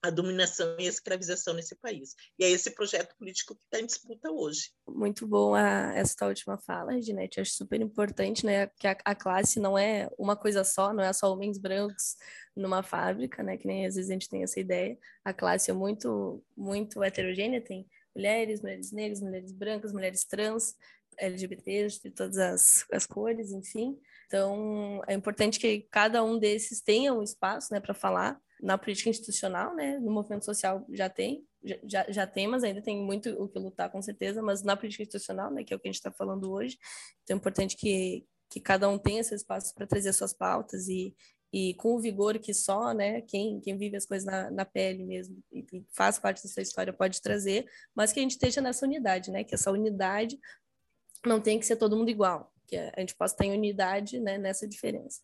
[0.02, 2.14] a dominação e a escravização nesse país.
[2.38, 4.70] E é esse projeto político que está em disputa hoje.
[4.86, 7.40] Muito bom a, essa última fala, Reginete.
[7.40, 8.68] Acho super importante, né?
[8.78, 12.16] Que a, a, classe não é uma coisa só, não é só homens brancos
[12.54, 13.56] numa fábrica, né?
[13.56, 14.96] Que nem às vezes a gente tem essa ideia.
[15.24, 20.76] A classe é muito, muito heterogênea, tem mulheres, mulheres negras, mulheres brancas, mulheres trans,
[21.18, 23.98] LGBTs de todas as, as cores, enfim.
[24.26, 29.10] Então, é importante que cada um desses tenha um espaço, né, para falar na política
[29.10, 29.98] institucional, né?
[29.98, 31.46] No movimento social já tem,
[31.84, 35.02] já, já tem, mas ainda tem muito o que lutar, com certeza, mas na política
[35.02, 36.78] institucional, né, que é o que a gente está falando hoje,
[37.22, 41.14] então é importante que, que cada um tenha esse espaço para trazer suas pautas e,
[41.52, 45.04] e com o vigor que só, né, quem, quem vive as coisas na, na pele
[45.04, 48.86] mesmo e, e faz parte dessa história pode trazer, mas que a gente esteja nessa
[48.86, 50.38] unidade, né, que essa unidade
[51.26, 54.68] não tem que ser todo mundo igual, que a gente possa ter unidade né, nessa
[54.68, 55.20] diferença.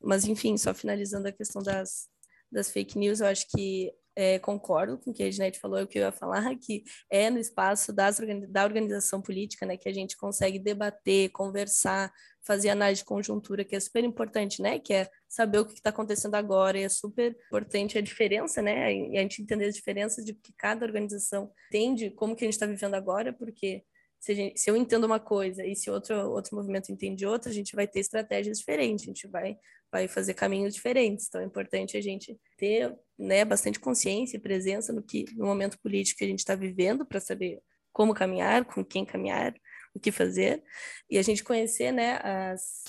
[0.00, 2.08] Mas, enfim, só finalizando a questão das,
[2.52, 5.82] das fake news, eu acho que é, concordo com o que a Ginete falou, é
[5.84, 9.88] o que eu ia falar, que é no espaço das, da organização política, né, que
[9.88, 12.12] a gente consegue debater, conversar,
[12.44, 15.90] fazer análise de conjuntura, que é super importante, né, que é saber o que está
[15.90, 20.24] acontecendo agora, e é super importante a diferença, né, e a gente entender as diferenças
[20.24, 23.84] de que cada organização entende como que a gente está vivendo agora, porque
[24.22, 27.52] se, gente, se, eu entendo uma coisa e se outro, outro movimento entende outra, a
[27.52, 29.58] gente vai ter estratégias diferentes, a gente vai
[29.90, 31.26] vai fazer caminhos diferentes.
[31.26, 35.78] Então é importante a gente ter né, bastante consciência e presença no que no momento
[35.80, 37.60] político que a gente está vivendo para saber
[37.92, 39.54] como caminhar, com quem caminhar,
[39.94, 40.62] o que fazer
[41.10, 42.84] e a gente conhecer né, as,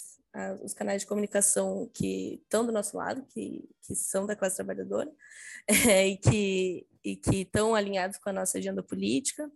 [0.63, 5.11] os canais de comunicação que estão do nosso lado, que, que são da classe trabalhadora
[5.89, 9.51] é, e que e que estão alinhados com a nossa agenda política.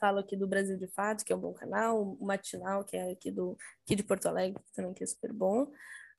[0.00, 3.12] Falo aqui do Brasil de Fato, que é um bom canal, o Matinal, que é
[3.12, 5.70] aqui, do, aqui de Porto Alegre, também que é super bom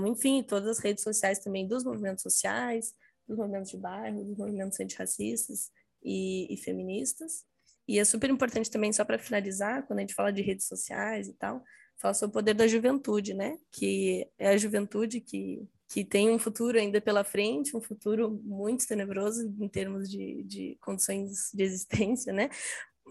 [0.08, 2.94] enfim, todas as redes sociais também dos movimentos sociais,
[3.28, 5.70] dos movimentos de bairro, dos movimentos antirracistas
[6.04, 7.44] e, e feministas.
[7.88, 11.28] E é super importante também, só para finalizar, quando a gente fala de redes sociais
[11.28, 11.64] e tal,
[11.98, 13.58] falar sobre o poder da juventude, né?
[13.72, 18.88] Que é a juventude que, que tem um futuro ainda pela frente, um futuro muito
[18.88, 22.50] tenebroso em termos de, de condições de existência, né?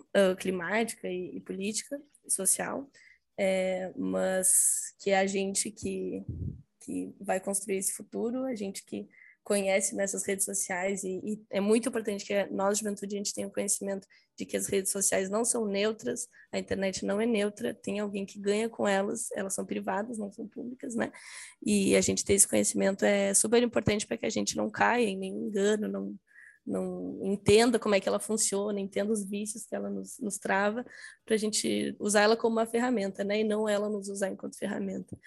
[0.01, 2.90] Uh, climática e, e, política e social,
[3.38, 6.24] é, mas que é a gente que,
[6.80, 9.09] que vai construir esse futuro, a gente que
[9.42, 13.48] conhece nessas redes sociais e, e, é muito importante que nós, juventude, a gente tenha
[13.48, 17.74] o conhecimento de que as redes sociais não são neutras, a internet não é neutra,
[17.74, 21.11] tem alguém que ganha com elas, elas são privadas, não são públicas, né?
[21.64, 25.07] E a gente ter esse conhecimento é super importante para que a gente não caia
[25.07, 26.14] em nenhum engano, não,
[26.66, 30.84] não entenda como é que ela funciona, entenda os vícios que ela nos, nos trava,
[31.24, 33.40] para a gente usar ela como uma ferramenta, né?
[33.40, 35.18] E não ela nos usar enquanto ferramenta.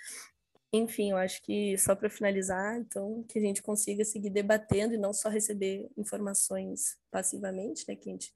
[0.72, 4.98] Enfim, eu acho que só para finalizar, então, que a gente consiga seguir debatendo e
[4.98, 7.96] não só receber informações passivamente, né?
[7.96, 8.34] Que a gente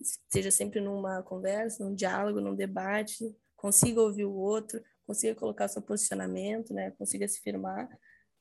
[0.00, 5.82] esteja sempre numa conversa, num diálogo, num debate, consiga ouvir o outro, consiga colocar seu
[5.82, 6.92] posicionamento, né?
[6.92, 7.88] Consiga se firmar,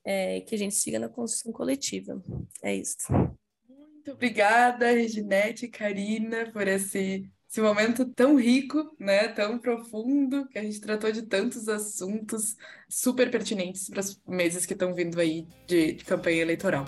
[0.05, 2.21] é, que a gente siga na construção coletiva.
[2.63, 2.97] É isso.
[4.09, 10.59] Muito obrigada, Reginete e Karina, por esse esse momento tão rico, né, tão profundo, que
[10.59, 12.55] a gente tratou de tantos assuntos
[12.87, 16.85] super pertinentes para os meses que estão vindo aí de, de campanha eleitoral.